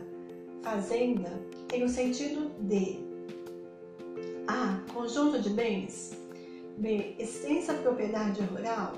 [0.62, 1.30] fazenda,
[1.68, 2.98] tem o sentido de
[4.46, 4.82] A.
[4.92, 6.12] Conjunto de bens.
[6.76, 7.16] B.
[7.18, 8.92] Extensa propriedade rural.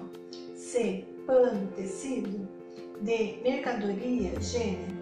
[0.57, 1.05] C.
[1.24, 2.49] Pano, tecido.
[3.01, 3.38] D.
[3.45, 4.99] Mercadoria, gênero.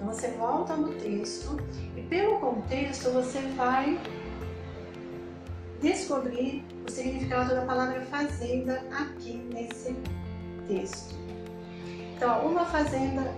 [0.00, 1.58] Então você volta no texto
[1.94, 4.00] e pelo contexto você vai
[5.82, 9.94] descobrir o significado da palavra fazenda aqui nesse
[10.66, 11.14] texto.
[12.16, 13.30] Então, uma fazenda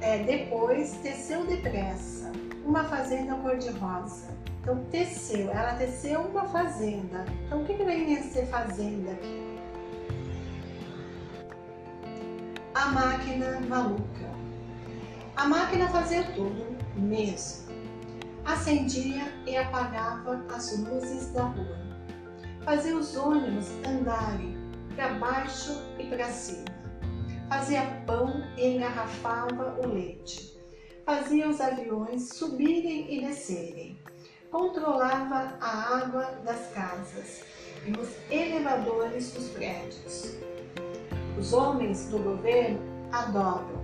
[0.00, 2.32] é, depois teceu depressa,
[2.64, 4.36] uma fazenda cor-de-rosa.
[4.62, 7.24] Então, teceu, ela teceu uma fazenda.
[7.46, 9.60] Então, o que, que vem ser fazenda aqui?
[12.74, 14.43] A máquina maluca.
[15.36, 16.64] A máquina fazia tudo
[16.94, 17.64] mesmo.
[18.44, 21.76] Acendia e apagava as luzes da rua.
[22.64, 24.56] Fazia os ônibus andarem
[24.94, 26.66] para baixo e para cima.
[27.48, 30.56] Fazia pão e engarrafava o leite.
[31.04, 33.98] Fazia os aviões subirem e descerem.
[34.52, 37.42] Controlava a água das casas
[37.84, 40.36] e os elevadores dos prédios.
[41.36, 42.78] Os homens do governo
[43.10, 43.82] adoram.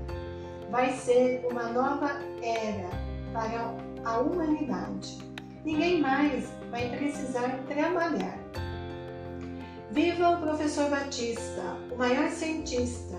[0.70, 2.90] Vai ser uma nova era
[3.32, 5.18] para a humanidade.
[5.64, 8.38] Ninguém mais vai precisar trabalhar.
[9.90, 13.18] Viva o professor Batista, o maior cientista.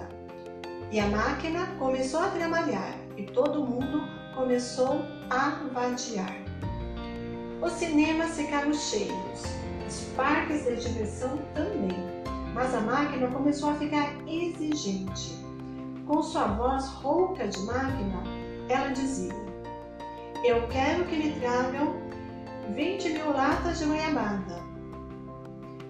[0.91, 6.34] E a máquina começou a trabalhar e todo mundo começou a vadiar.
[7.62, 9.43] Os cinemas ficaram cheios,
[9.86, 11.99] os parques de diversão também,
[12.54, 15.40] mas a máquina começou a ficar exigente.
[16.08, 18.24] Com sua voz rouca de máquina,
[18.68, 19.34] ela dizia:
[20.43, 21.95] Eu quero que me tragam
[22.74, 24.62] 20 mil latas de goiabada.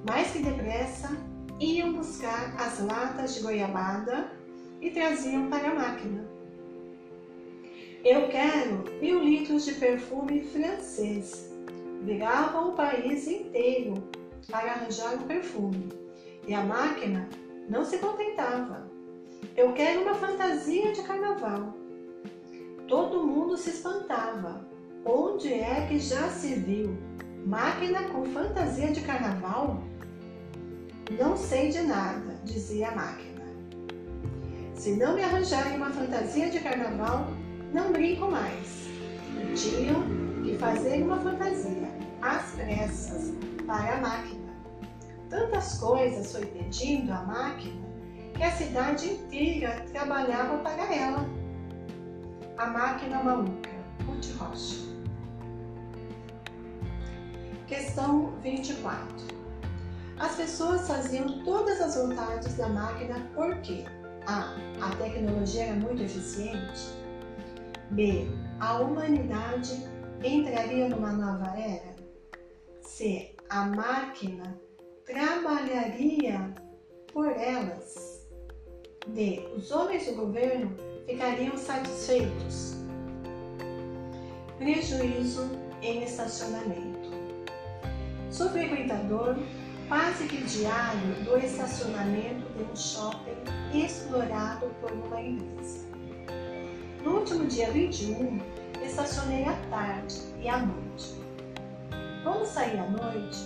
[0.07, 1.09] Mais que depressa,
[1.59, 4.31] iam buscar as latas de goiabada
[4.81, 6.25] e traziam para a máquina.
[8.03, 11.51] Eu quero mil litros de perfume francês.
[12.01, 13.93] Viravam o país inteiro
[14.49, 15.89] para arranjar o perfume.
[16.47, 17.29] E a máquina
[17.69, 18.90] não se contentava.
[19.55, 21.73] Eu quero uma fantasia de carnaval.
[22.87, 24.65] Todo mundo se espantava.
[25.05, 26.97] Onde é que já se viu
[27.45, 29.83] máquina com fantasia de carnaval?
[31.19, 33.41] Não sei de nada, dizia a máquina.
[34.75, 37.27] Se não me arranjarem uma fantasia de carnaval,
[37.73, 38.87] não brinco mais.
[39.37, 40.03] E tinham
[40.43, 41.89] que fazer uma fantasia,
[42.21, 43.33] às pressas,
[43.65, 44.53] para a máquina.
[45.29, 47.90] Tantas coisas foi pedindo à máquina
[48.41, 51.29] que a cidade inteira trabalhava para ela.
[52.57, 53.69] A máquina maluca,
[54.03, 54.77] Ruth Rocha.
[57.67, 59.27] Questão 24.
[60.17, 63.85] As pessoas faziam todas as vontades da máquina porque
[64.25, 64.55] A.
[64.81, 66.95] A tecnologia era muito eficiente.
[67.91, 68.27] B.
[68.59, 69.87] A humanidade
[70.23, 71.95] entraria numa nova era.
[72.81, 73.35] C.
[73.51, 74.59] A máquina
[75.05, 76.51] trabalharia
[77.13, 78.10] por elas.
[79.07, 79.49] D.
[79.55, 80.75] Os homens do governo
[81.07, 82.75] ficariam satisfeitos.
[84.57, 85.49] Prejuízo
[85.81, 87.09] em estacionamento.
[88.29, 89.37] Sou frequentador
[89.87, 93.35] quase que diário do estacionamento de um shopping
[93.73, 95.85] explorado por uma empresa.
[97.03, 98.39] No último dia 21,
[98.85, 101.15] estacionei à tarde e à noite.
[102.23, 103.39] Quando saí à noite,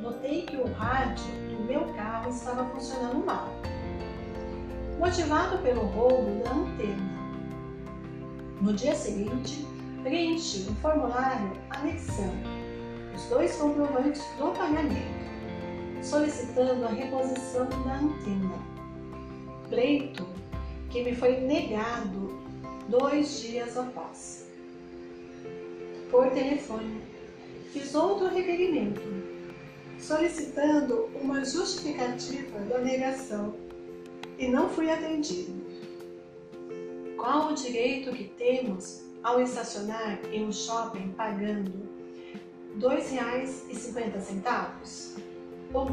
[0.00, 3.48] notei que o rádio do meu carro estava funcionando mal,
[5.00, 7.10] motivado pelo roubo da antena.
[8.60, 9.66] No dia seguinte,
[10.02, 12.46] preenchi um formulário anexando
[13.16, 15.24] os dois comprovantes do pagamento,
[16.02, 18.54] solicitando a reposição da antena.
[19.70, 20.26] Pleito
[20.90, 22.38] que me foi negado
[22.88, 24.46] dois dias após.
[26.10, 27.00] Por telefone,
[27.72, 29.00] fiz outro requerimento
[29.98, 33.54] solicitando uma justificativa da negação
[34.40, 35.60] e não fui atendido.
[37.16, 41.70] Qual o direito que temos ao estacionar em um shopping pagando
[42.74, 45.20] R$ 2,50?
[45.74, 45.86] O.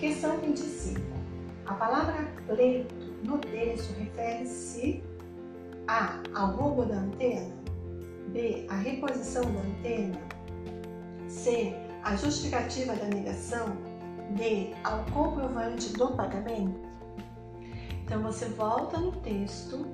[0.00, 1.00] Questão 25.
[1.66, 5.04] A palavra leito no texto refere-se
[5.86, 7.54] a ao roubo da antena,
[8.28, 8.66] B.
[8.68, 10.18] a reposição da antena,
[11.28, 11.72] C.
[12.02, 13.76] a justificativa da negação,
[14.34, 14.74] D.
[14.84, 16.80] ao comprovante do pagamento.
[18.04, 19.86] Então você volta no texto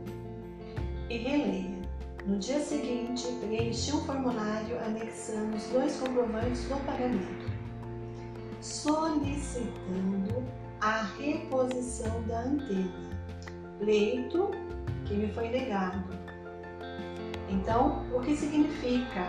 [1.09, 1.83] e releia.
[2.27, 7.51] No dia seguinte, preenche um formulário anexando os dois comprovantes do pagamento,
[8.61, 10.45] solicitando
[10.81, 12.93] a reposição da antena,
[13.81, 14.51] leito
[15.05, 16.05] que me foi negado.
[17.49, 19.27] Então, o que significa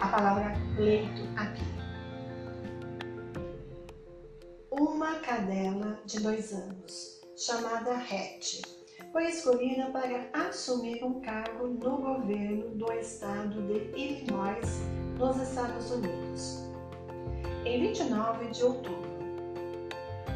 [0.00, 1.83] a palavra leito aqui?
[4.76, 8.60] Uma cadela de dois anos, chamada Hattie,
[9.12, 14.80] foi escolhida para assumir um cargo no governo do estado de Illinois,
[15.16, 16.64] nos Estados Unidos,
[17.64, 19.14] em 29 de outubro.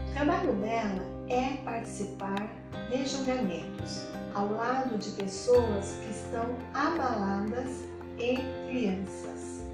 [0.09, 2.49] O trabalho dela é participar
[2.91, 7.83] de julgamentos ao lado de pessoas que estão abaladas
[8.17, 8.37] e
[8.71, 9.65] crianças,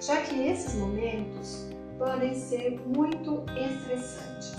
[0.00, 4.56] já que esses momentos podem ser muito estressantes.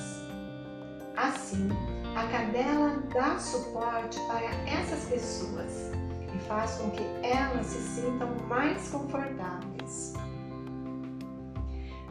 [1.15, 1.69] Assim,
[2.15, 5.91] a cadela dá suporte para essas pessoas
[6.33, 10.13] e faz com que elas se sintam mais confortáveis.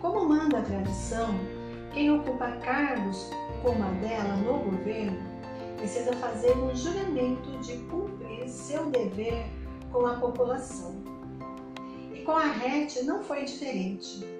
[0.00, 1.34] Como manda a tradição,
[1.92, 3.30] quem ocupa cargos
[3.62, 5.18] como a dela no governo
[5.76, 9.46] precisa fazer um juramento de cumprir seu dever
[9.92, 10.94] com a população.
[12.12, 14.35] E com a rete não foi diferente.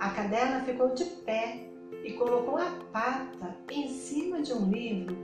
[0.00, 1.68] A cadela ficou de pé
[2.02, 5.14] e colocou a pata em cima de um livro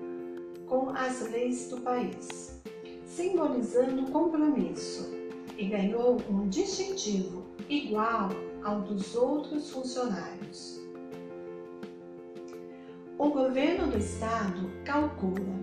[0.67, 2.61] com as leis do país,
[3.07, 5.17] simbolizando compromisso,
[5.57, 8.29] e ganhou um distintivo igual
[8.63, 10.79] ao dos outros funcionários.
[13.17, 15.57] O governo do estado calcula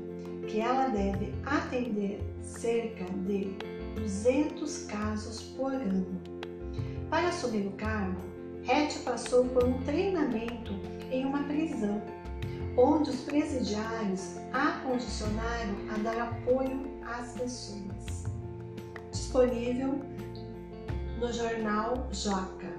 [0.48, 3.56] que ela deve atender cerca de
[3.94, 6.20] 200 casos por ano.
[7.12, 8.33] Para assumir o cargo,
[8.68, 10.74] Hattie passou por um treinamento
[11.12, 12.02] em uma prisão,
[12.78, 18.24] onde os presidiários a condicionaram a dar apoio às pessoas.
[19.12, 20.00] Disponível
[21.20, 22.72] no jornal Joca.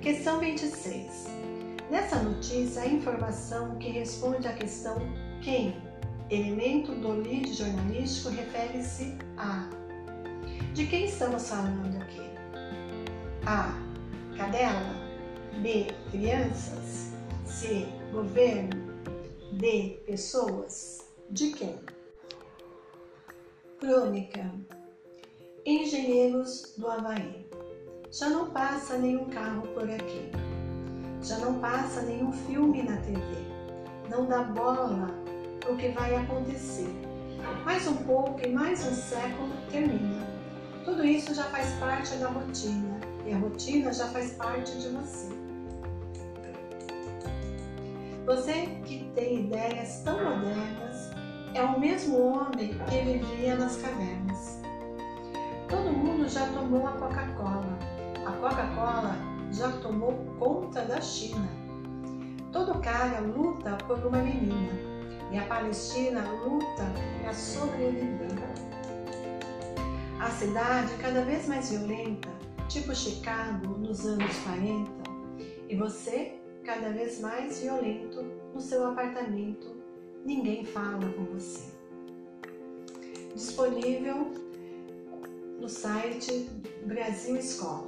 [0.00, 1.26] Questão 26.
[1.90, 4.96] Nessa notícia, a informação que responde à questão
[5.42, 5.76] quem,
[6.30, 9.68] elemento do lead jornalístico, refere-se a.
[10.72, 12.22] De quem estamos falando aqui?
[13.46, 13.83] A.
[14.36, 14.94] Cadela.
[15.62, 15.86] B.
[16.10, 17.12] Crianças.
[17.44, 17.86] C.
[18.12, 18.92] Governo.
[19.52, 20.00] D.
[20.06, 21.06] Pessoas.
[21.30, 21.78] De quem?
[23.78, 24.50] Crônica.
[25.64, 27.46] Engenheiros do Havaí.
[28.10, 30.30] Já não passa nenhum carro por aqui.
[31.22, 33.20] Já não passa nenhum filme na TV.
[34.10, 35.08] Não dá bola
[35.68, 36.90] o que vai acontecer.
[37.64, 40.26] Mais um pouco e mais um século termina.
[40.84, 45.28] Tudo isso já faz parte da rotina e a rotina já faz parte de você.
[48.26, 51.10] Você que tem ideias tão modernas
[51.54, 54.60] é o mesmo homem que vivia nas cavernas.
[55.68, 57.78] Todo mundo já tomou a Coca-Cola.
[58.26, 59.14] A Coca-Cola
[59.52, 61.48] já tomou conta da China.
[62.50, 64.72] Todo cara luta por uma menina
[65.30, 66.84] e a Palestina luta
[67.20, 68.30] para sobreviver.
[70.20, 72.28] A cidade cada vez mais violenta,
[72.68, 74.90] tipo Chicago nos anos 40,
[75.68, 76.34] e você
[76.64, 78.22] cada vez mais violento
[78.54, 79.74] no seu apartamento.
[80.24, 81.64] Ninguém fala com você.
[83.34, 84.32] Disponível
[85.60, 86.48] no site
[86.86, 87.86] Brasil Escola.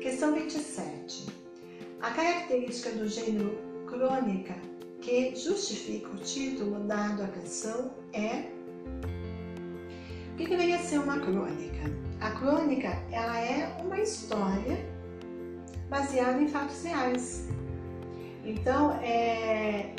[0.00, 1.26] Questão 27.
[2.00, 4.54] A característica do gênero crônica
[5.00, 8.50] que justifica o título dado à canção é
[10.32, 12.13] o que deveria ser uma crônica?
[12.24, 14.82] A crônica ela é uma história
[15.90, 17.50] baseada em fatos reais.
[18.42, 19.94] Então, é,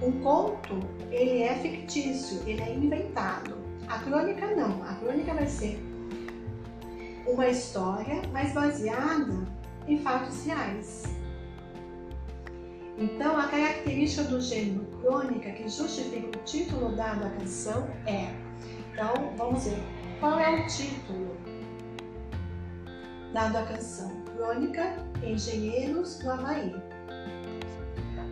[0.00, 0.80] um conto
[1.10, 3.58] ele é fictício, ele é inventado.
[3.86, 4.82] A crônica não.
[4.82, 5.78] A crônica vai ser
[7.26, 9.46] uma história, mas baseada
[9.86, 11.02] em fatos reais.
[12.96, 18.32] Então, a característica do gênero crônica que justifica o título dado à canção é.
[18.90, 19.78] Então, vamos ver
[20.18, 21.37] qual é o título
[23.32, 24.10] dado à canção.
[24.34, 26.74] crônica Engenheiros do Havaí.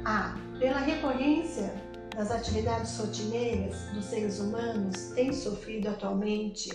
[0.04, 0.36] A.
[0.58, 1.74] Pela recorrência
[2.14, 6.70] das atividades rotineiras dos seres humanos, tem sofrido atualmente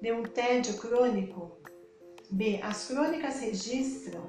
[0.00, 1.58] de um tédio crônico.
[2.30, 2.60] B.
[2.62, 4.22] As crônicas registram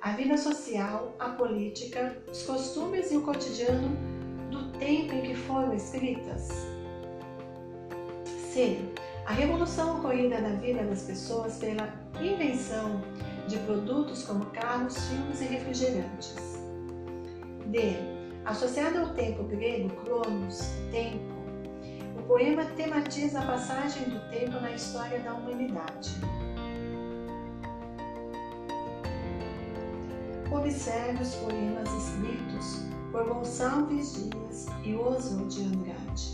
[0.00, 3.88] a vida social, a política, os costumes e o cotidiano
[4.50, 6.48] do tempo em que foram escritas.
[8.52, 8.78] C.
[9.28, 13.02] A revolução ocorrida na vida das pessoas pela invenção
[13.46, 16.34] de produtos como carros, filmes e refrigerantes.
[17.66, 17.92] D.
[18.46, 21.34] Associado ao tempo grego cronos, tempo,
[22.18, 26.10] o poema tematiza a passagem do tempo na história da humanidade.
[30.50, 32.80] Observe os poemas escritos
[33.12, 36.32] por Gonçalves Dias e Oswald de Andrade,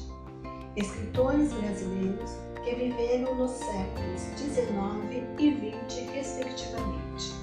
[0.77, 7.35] escritores brasileiros que viveram nos séculos XIX e XX, respectivamente.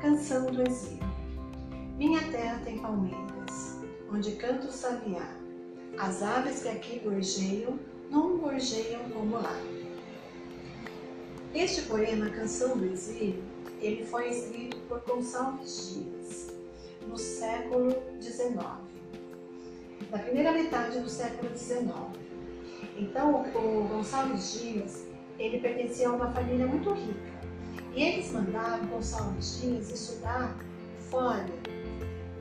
[0.00, 1.10] Canção do Exílio
[1.98, 5.28] Minha terra tem palmeiras, onde canta o sabiá.
[5.98, 9.56] As aves que aqui gorjeiam, não gorjeiam como lá.
[11.52, 13.42] Este poema, Canção do Exílio,
[13.80, 16.54] ele foi escrito por Gonçalves Dias,
[17.08, 18.54] no século XIX,
[20.12, 22.25] na primeira metade do século XIX.
[22.98, 25.06] Então, o Gonçalves Dias,
[25.38, 27.36] ele pertencia a uma família muito rica.
[27.94, 30.56] E eles mandaram Gonçalves Dias estudar
[31.10, 31.46] fora.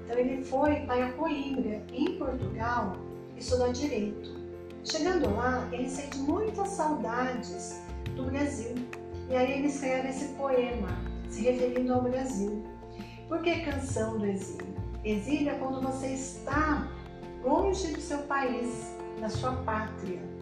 [0.06, 2.96] Então, ele foi para Coimbra, em Portugal,
[3.36, 4.36] estudar direito.
[4.84, 7.82] Chegando lá, ele sente muitas saudades
[8.16, 8.76] do Brasil.
[9.30, 10.88] E aí ele escreve esse poema,
[11.30, 12.64] se referindo ao Brasil.
[13.28, 14.76] Por que canção do exílio?
[15.04, 16.88] Exílio é quando você está
[17.44, 20.35] longe do seu país, da sua pátria.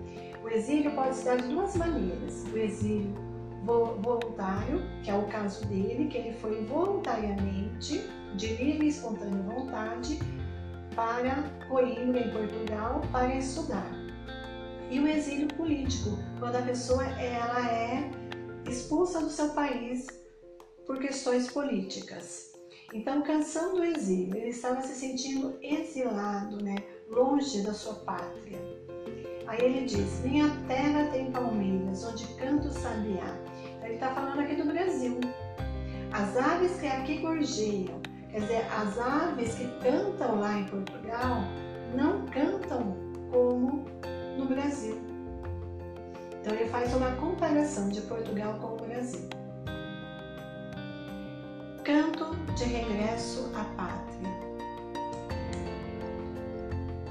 [0.43, 2.43] O exílio pode se dar de duas maneiras.
[2.51, 3.15] O exílio
[3.63, 8.01] voluntário, que é o caso dele, que ele foi voluntariamente,
[8.35, 10.19] de livre e espontânea vontade,
[10.95, 13.89] para Coimbra, em Portugal, para estudar.
[14.91, 18.11] E o exílio político, quando a pessoa ela é
[18.69, 20.07] expulsa do seu país
[20.85, 22.51] por questões políticas.
[22.93, 26.75] Então, Canção do Exílio, ele estava se sentindo exilado, né,
[27.09, 28.59] longe da sua pátria.
[29.47, 33.35] Aí ele diz: Minha terra tem palmeiras, onde canto o sabiá.
[33.75, 35.19] Então, ele está falando aqui do Brasil.
[36.11, 37.99] As aves que aqui gorjeiam,
[38.29, 41.41] quer dizer, as aves que cantam lá em Portugal,
[41.95, 42.95] não cantam
[43.31, 43.85] como
[44.37, 45.01] no Brasil.
[46.39, 49.27] Então, ele faz uma comparação de Portugal com o Brasil.
[51.83, 54.13] Canto de regresso à pátria.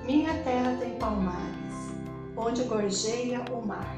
[0.04, 1.61] Minha terra tem palmares,
[2.36, 3.96] onde gorjeia o mar.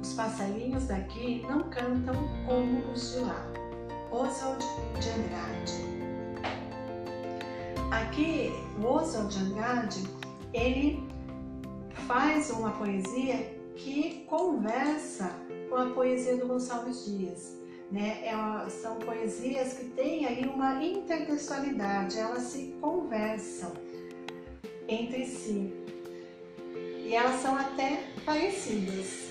[0.00, 2.14] Os passarinhos daqui não cantam
[2.46, 3.46] como os de lá.
[4.10, 4.64] Oswald
[5.00, 5.92] de Andrade.
[7.90, 10.02] Aqui, o Oswald de Andrade,
[10.52, 11.08] ele
[12.06, 15.30] faz uma poesia que conversa
[15.68, 17.56] com a poesia do Gonçalves Dias.
[17.90, 18.26] Né?
[18.26, 23.72] É, são poesias que têm aí uma intertextualidade, elas se conversam
[24.88, 25.81] entre si
[27.12, 29.28] e elas são até parecidas.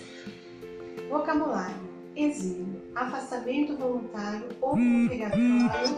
[1.09, 1.81] Vocabulário:
[2.15, 5.97] exílio, afastamento voluntário ou obrigatório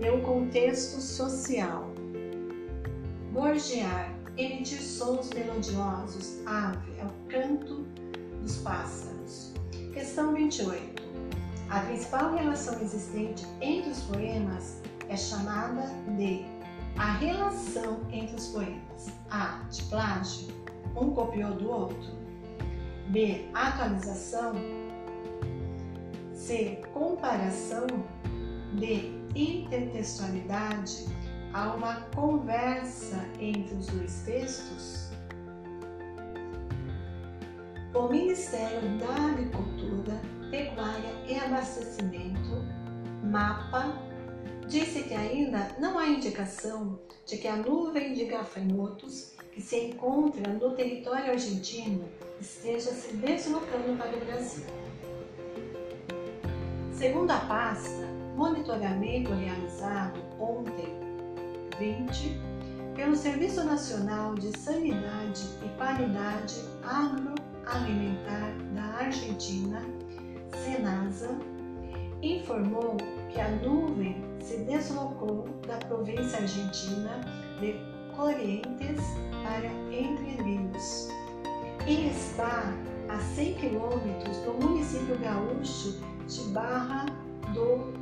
[0.00, 1.88] de um contexto social.
[3.32, 7.86] Gorjear, emitir sons melodiosos, ave, é o canto
[8.42, 9.54] dos pássaros.
[9.94, 11.02] Questão 28.
[11.70, 15.82] A principal relação existente entre os poemas é chamada
[16.18, 16.44] de
[16.98, 19.06] a relação entre os poemas.
[19.30, 19.62] A.
[19.70, 20.61] De plágio,
[20.96, 22.22] um copiou do outro.
[23.08, 23.48] B.
[23.54, 24.54] Atualização.
[26.32, 26.80] C.
[26.92, 27.86] Comparação.
[28.74, 29.12] D.
[29.34, 31.06] Intertextualidade.
[31.52, 35.10] Há uma conversa entre os dois textos.
[37.94, 40.18] O Ministério da Agricultura
[40.50, 42.64] Pecuária e Abastecimento,
[43.22, 43.92] MAPA,
[44.66, 50.52] disse que ainda não há indicação de que a nuvem de gafanhotos que se encontra
[50.54, 52.04] no território argentino
[52.40, 54.64] esteja se deslocando para o Brasil.
[56.92, 60.88] Segundo a pasta, monitoramento realizado ontem,
[61.78, 62.40] 20,
[62.96, 69.82] pelo Serviço Nacional de Sanidade e Qualidade Agroalimentar da Argentina,
[70.64, 71.30] Senasa,
[72.22, 72.96] informou
[73.30, 77.20] que a nuvem se deslocou da província argentina
[77.60, 79.00] de Corrientes
[79.42, 81.08] para Entre Rios
[81.86, 82.72] e está
[83.08, 87.06] a 100 quilômetros do município gaúcho de Barra
[87.54, 87.92] do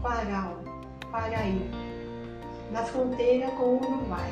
[0.00, 0.62] Paral,
[1.10, 1.70] Paraí,
[2.70, 4.30] na fronteira com o Uruguai.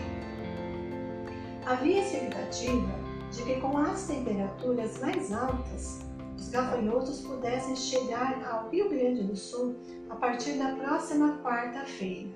[1.67, 2.93] Havia expectativa
[3.31, 6.01] de que com as temperaturas mais altas,
[6.37, 9.75] os gafanhotos pudessem chegar ao Rio Grande do Sul
[10.11, 12.31] a partir da próxima quarta-feira,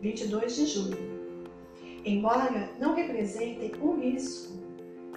[0.00, 1.21] 22 de julho.
[2.04, 4.54] Embora não representem um risco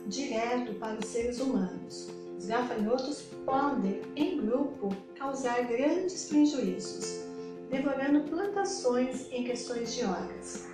[0.06, 7.26] direto para os seres humanos, os gafanhotos podem, em grupo, causar grandes prejuízos,
[7.72, 10.68] devorando plantações em questões de horas.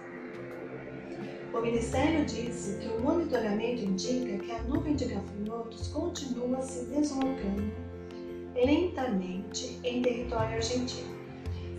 [1.54, 7.72] O Ministério disse que o monitoramento indica que a nuvem de gafanhotos continua se deslocando
[8.54, 11.21] lentamente em território argentino,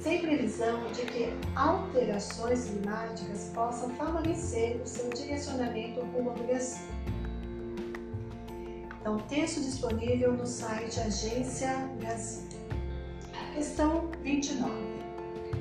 [0.02, 6.88] sem previsão de que alterações climáticas possam favorecer o seu direcionamento rumo ao Brasil.
[9.00, 12.48] Então, texto disponível no site Agência Brasil.
[13.54, 14.72] Questão 29.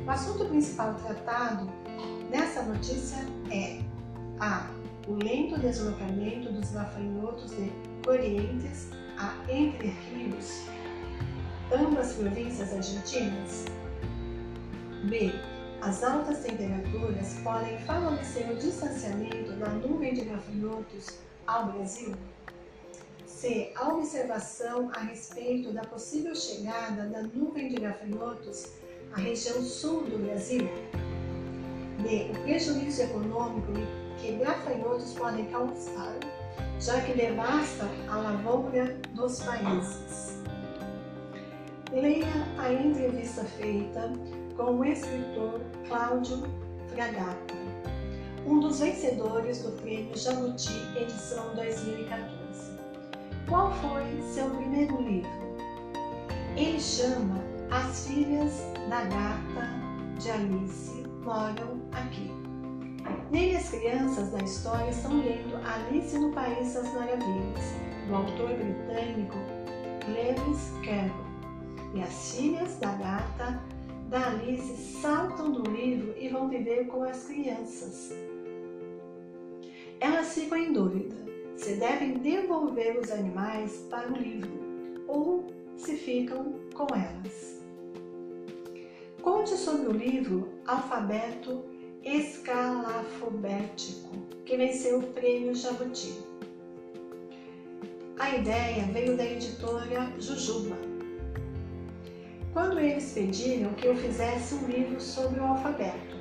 [0.06, 1.70] O assunto principal tratado
[2.32, 3.18] nessa notícia
[3.52, 3.80] é
[4.40, 4.70] a.
[5.08, 7.72] O lento deslocamento dos gafanhotos de
[8.06, 10.64] Corrientes a Entre Rios,
[11.72, 13.66] ambas províncias argentinas.
[15.04, 15.32] B.
[15.82, 21.18] As altas temperaturas podem favorecer o distanciamento da nuvem de gafanhotos
[21.48, 22.14] ao Brasil.
[23.26, 23.74] C.
[23.76, 28.74] A observação a respeito da possível chegada da nuvem de gafanhotos
[29.14, 30.70] à região sul do Brasil.
[32.04, 32.30] D.
[32.32, 33.74] O prejuízo econômico
[34.20, 36.16] que gafanhotos podem causar,
[36.80, 40.40] já que devastam a lavoura dos países.
[41.92, 42.28] Leia
[42.60, 44.12] a entrevista feita
[44.56, 46.44] com o escritor Cláudio
[46.90, 47.54] Fragata,
[48.46, 52.72] um dos vencedores do Prêmio Jabuti edição 2014.
[53.48, 55.30] Qual foi seu primeiro livro?
[56.56, 59.70] Ele chama As Filhas da Gata
[60.20, 62.32] de Alice Moram Aqui.
[63.32, 67.66] Nele, as crianças da história estão lendo Alice no País das Maravilhas,
[68.08, 69.38] do autor britânico
[70.08, 71.32] Lewis Carroll.
[71.94, 73.62] E as filhas da gata
[74.12, 78.12] da Alice saltam do livro e vão viver com as crianças.
[80.02, 81.16] Elas ficam em dúvida
[81.56, 84.52] se devem devolver os animais para o livro
[85.08, 85.48] ou
[85.78, 87.62] se ficam com elas.
[89.22, 91.64] Conte sobre o livro Alfabeto
[92.04, 94.10] escalafobético,
[94.44, 96.22] que venceu o prêmio Jabuti.
[98.20, 100.91] A ideia veio da editora Jujuba.
[102.54, 106.18] Quando eles pediram que eu fizesse um livro sobre o alfabeto,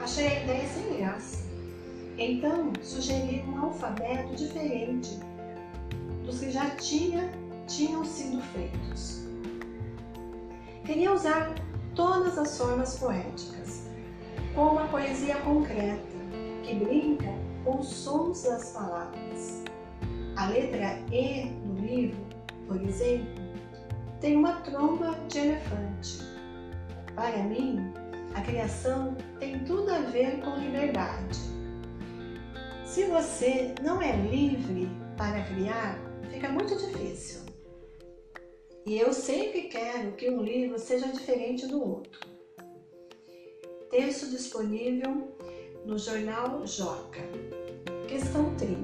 [0.00, 1.46] achei a ideia sem graça.
[2.18, 5.20] Então, sugeri um alfabeto diferente
[6.24, 7.30] dos que já tinha,
[7.68, 9.22] tinham sido feitos.
[10.84, 11.54] Queria usar
[11.94, 13.84] todas as formas poéticas,
[14.56, 16.02] com uma poesia concreta
[16.64, 17.32] que brinca
[17.64, 19.62] com os sons das palavras.
[20.34, 22.20] A letra E do livro,
[22.66, 23.37] por exemplo,
[24.20, 26.18] tem uma tromba de elefante.
[27.14, 27.92] Para mim,
[28.34, 31.38] a criação tem tudo a ver com liberdade.
[32.84, 35.98] Se você não é livre para criar,
[36.30, 37.42] fica muito difícil.
[38.86, 42.38] E eu sempre quero que um livro seja diferente do outro
[43.90, 45.34] texto disponível
[45.84, 47.20] no jornal Joca.
[48.06, 48.78] Questão 30.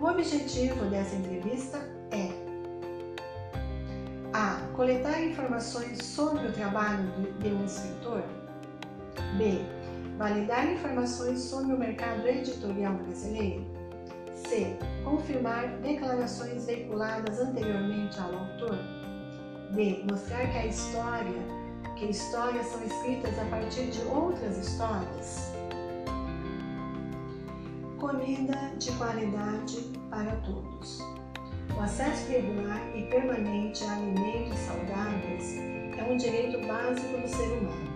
[0.00, 1.78] O objetivo dessa entrevista
[2.10, 2.45] é
[4.36, 4.60] A.
[4.74, 8.22] Coletar informações sobre o trabalho de um escritor.
[9.38, 9.64] B.
[10.18, 13.64] Validar informações sobre o mercado editorial brasileiro.
[14.34, 14.76] C.
[15.04, 18.78] Confirmar declarações veiculadas anteriormente ao autor.
[19.74, 20.04] D.
[20.10, 21.42] Mostrar que a história
[21.96, 25.50] que histórias são escritas a partir de outras histórias.
[27.98, 29.80] Comida de qualidade
[30.10, 31.25] para todos.
[31.76, 35.58] O acesso regular e permanente a alimentos saudáveis
[35.98, 37.92] é um direito básico do ser humano.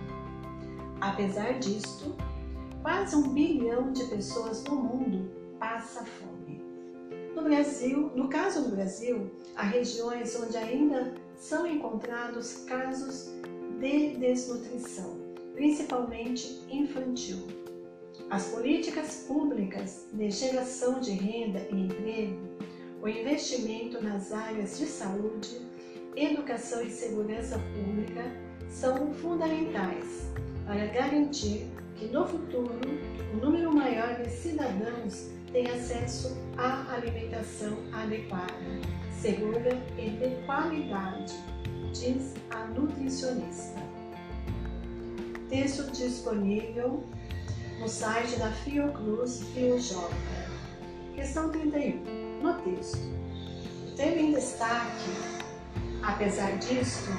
[1.01, 2.15] Apesar disto,
[2.83, 6.61] quase um bilhão de pessoas no mundo passa fome.
[7.35, 13.31] No Brasil, no caso do Brasil, há regiões onde ainda são encontrados casos
[13.79, 15.17] de desnutrição,
[15.55, 17.47] principalmente infantil.
[18.29, 22.50] As políticas públicas de geração de renda e emprego,
[23.01, 25.61] o investimento nas áreas de saúde,
[26.15, 28.23] educação e segurança pública
[28.69, 30.29] são fundamentais
[30.67, 32.79] para garantir que no futuro
[33.33, 38.53] o número maior de cidadãos tenha acesso à alimentação adequada,
[39.19, 41.33] segura e de qualidade
[41.91, 43.81] diz a nutricionista.
[45.49, 47.03] Texto disponível
[47.79, 50.17] no site da Fiocruz Fiojovem.
[51.15, 52.30] Questão 31.
[52.41, 52.97] No texto,
[53.95, 55.11] teve em destaque,
[56.01, 57.11] apesar disto,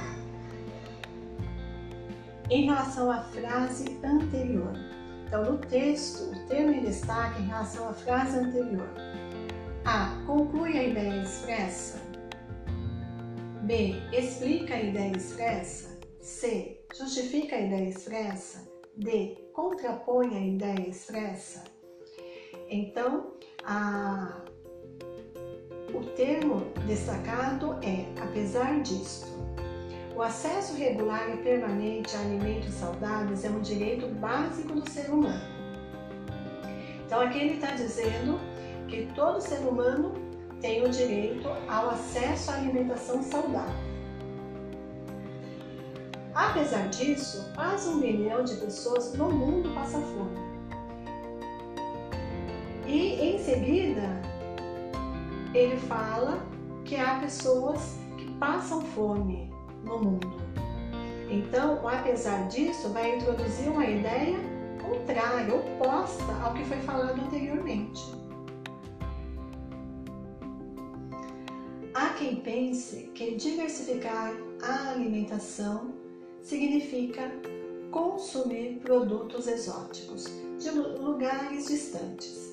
[2.50, 4.72] em relação à frase anterior.
[5.24, 8.88] Então, no texto, o termo em destaque em relação à frase anterior.
[9.84, 10.22] A.
[10.26, 12.00] Conclui a ideia expressa.
[13.62, 13.94] B.
[14.12, 15.98] Explica a ideia expressa.
[16.20, 16.84] C.
[16.94, 18.68] Justifica a ideia expressa.
[18.96, 19.38] D.
[19.54, 21.64] Contrapõe a ideia expressa.
[22.68, 23.34] Então,
[23.64, 24.42] a,
[25.94, 29.27] o termo destacado é apesar disto.
[30.14, 35.43] O acesso regular e permanente a alimentos saudáveis é um direito básico do ser humano.
[37.06, 38.39] Então, aqui ele está dizendo
[38.89, 40.12] que todo ser humano
[40.60, 43.93] tem o direito ao acesso à alimentação saudável.
[46.35, 50.52] Apesar disso, quase um bilhão de pessoas no mundo passa fome.
[52.86, 54.20] E em seguida,
[55.54, 56.46] ele fala
[56.84, 59.52] que há pessoas que passam fome
[59.84, 60.42] no mundo.
[61.30, 64.38] Então, apesar disso, vai introduzir uma ideia
[64.80, 68.02] contrária, oposta ao que foi falado anteriormente.
[71.94, 75.94] Há quem pense que diversificar a alimentação
[76.42, 77.30] significa
[77.90, 80.24] consumir produtos exóticos
[80.58, 82.51] de lugares distantes.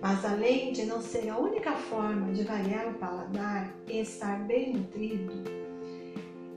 [0.00, 4.72] Mas além de não ser a única forma de variar o paladar e estar bem
[4.74, 5.32] nutrido,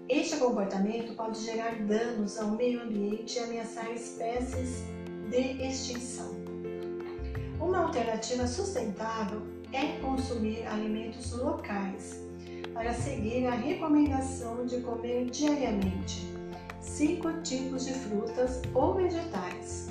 [0.08, 4.84] este comportamento pode gerar danos ao meio ambiente e ameaçar espécies
[5.30, 6.34] de extinção.
[7.60, 9.42] Uma alternativa sustentável
[9.72, 12.24] é consumir alimentos locais
[12.74, 16.28] para seguir a recomendação de comer diariamente
[16.82, 19.90] cinco tipos de frutas ou vegetais,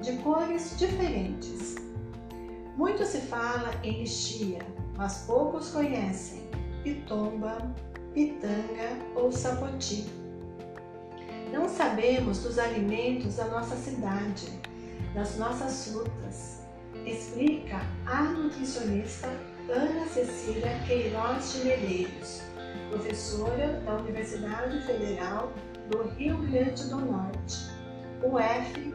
[0.00, 1.76] de cores diferentes.
[2.76, 4.60] Muito se fala em lixia,
[4.96, 6.42] mas poucos conhecem
[6.82, 7.58] pitomba,
[8.14, 10.06] pitanga ou sapoti.
[11.52, 14.48] Não sabemos dos alimentos da nossa cidade,
[15.14, 16.62] das nossas frutas,
[17.04, 19.28] explica a nutricionista
[19.68, 22.42] Ana Cecília Queiroz de Medeiros,
[22.90, 25.52] professora da Universidade Federal
[25.90, 27.70] do Rio Grande do Norte,
[28.22, 28.92] UFRN.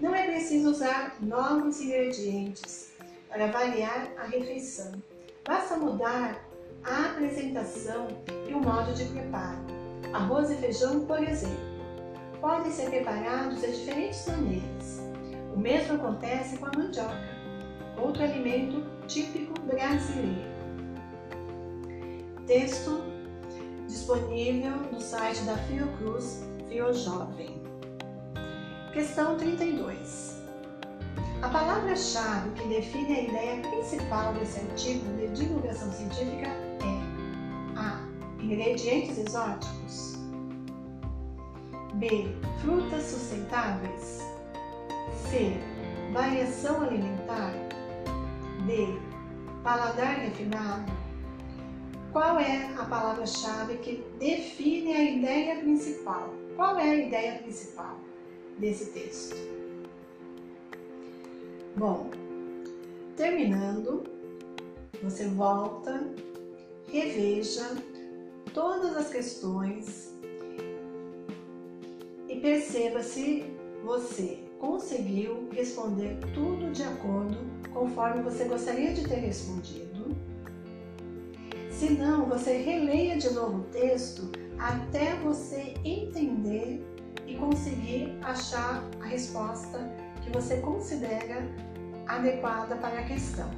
[0.00, 2.92] Não é preciso usar novos ingredientes
[3.28, 4.92] para variar a refeição.
[5.44, 6.40] Basta mudar
[6.84, 8.06] a apresentação
[8.48, 9.58] e o modo de preparo.
[10.12, 11.56] Arroz e feijão, por exemplo,
[12.40, 15.00] podem ser preparados de diferentes maneiras.
[15.52, 17.28] O mesmo acontece com a mandioca,
[18.00, 20.48] outro alimento típico brasileiro.
[22.46, 23.02] Texto
[23.88, 27.57] disponível no site da Fiocruz Fiojovem.
[28.92, 30.42] Questão 32.
[31.42, 38.00] A palavra-chave que define a ideia principal desse artigo de divulgação científica é A.
[38.42, 40.16] Ingredientes exóticos.
[41.94, 42.34] B.
[42.62, 44.22] Frutas sustentáveis.
[45.30, 45.52] C.
[46.12, 47.52] Variação alimentar.
[48.66, 48.98] D.
[49.62, 50.90] Paladar refinado.
[52.10, 56.32] Qual é a palavra-chave que define a ideia principal?
[56.56, 58.07] Qual é a ideia principal
[58.58, 59.36] desse texto?
[61.76, 62.10] Bom,
[63.16, 64.04] terminando,
[65.02, 66.08] você volta,
[66.90, 67.76] reveja
[68.52, 70.12] todas as questões
[72.28, 73.44] e perceba se
[73.84, 77.38] você conseguiu responder tudo de acordo
[77.72, 79.88] conforme você gostaria de ter respondido
[81.78, 86.84] se não, você releia de novo o texto até você entender
[87.28, 89.78] e conseguir achar a resposta
[90.22, 91.46] que você considera
[92.06, 93.50] adequada para a questão.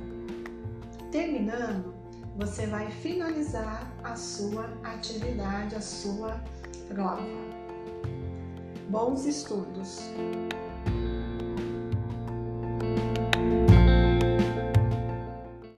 [1.13, 1.95] Terminando,
[2.37, 6.41] você vai finalizar a sua atividade, a sua
[6.89, 7.23] prova.
[8.89, 10.01] Bons estudos!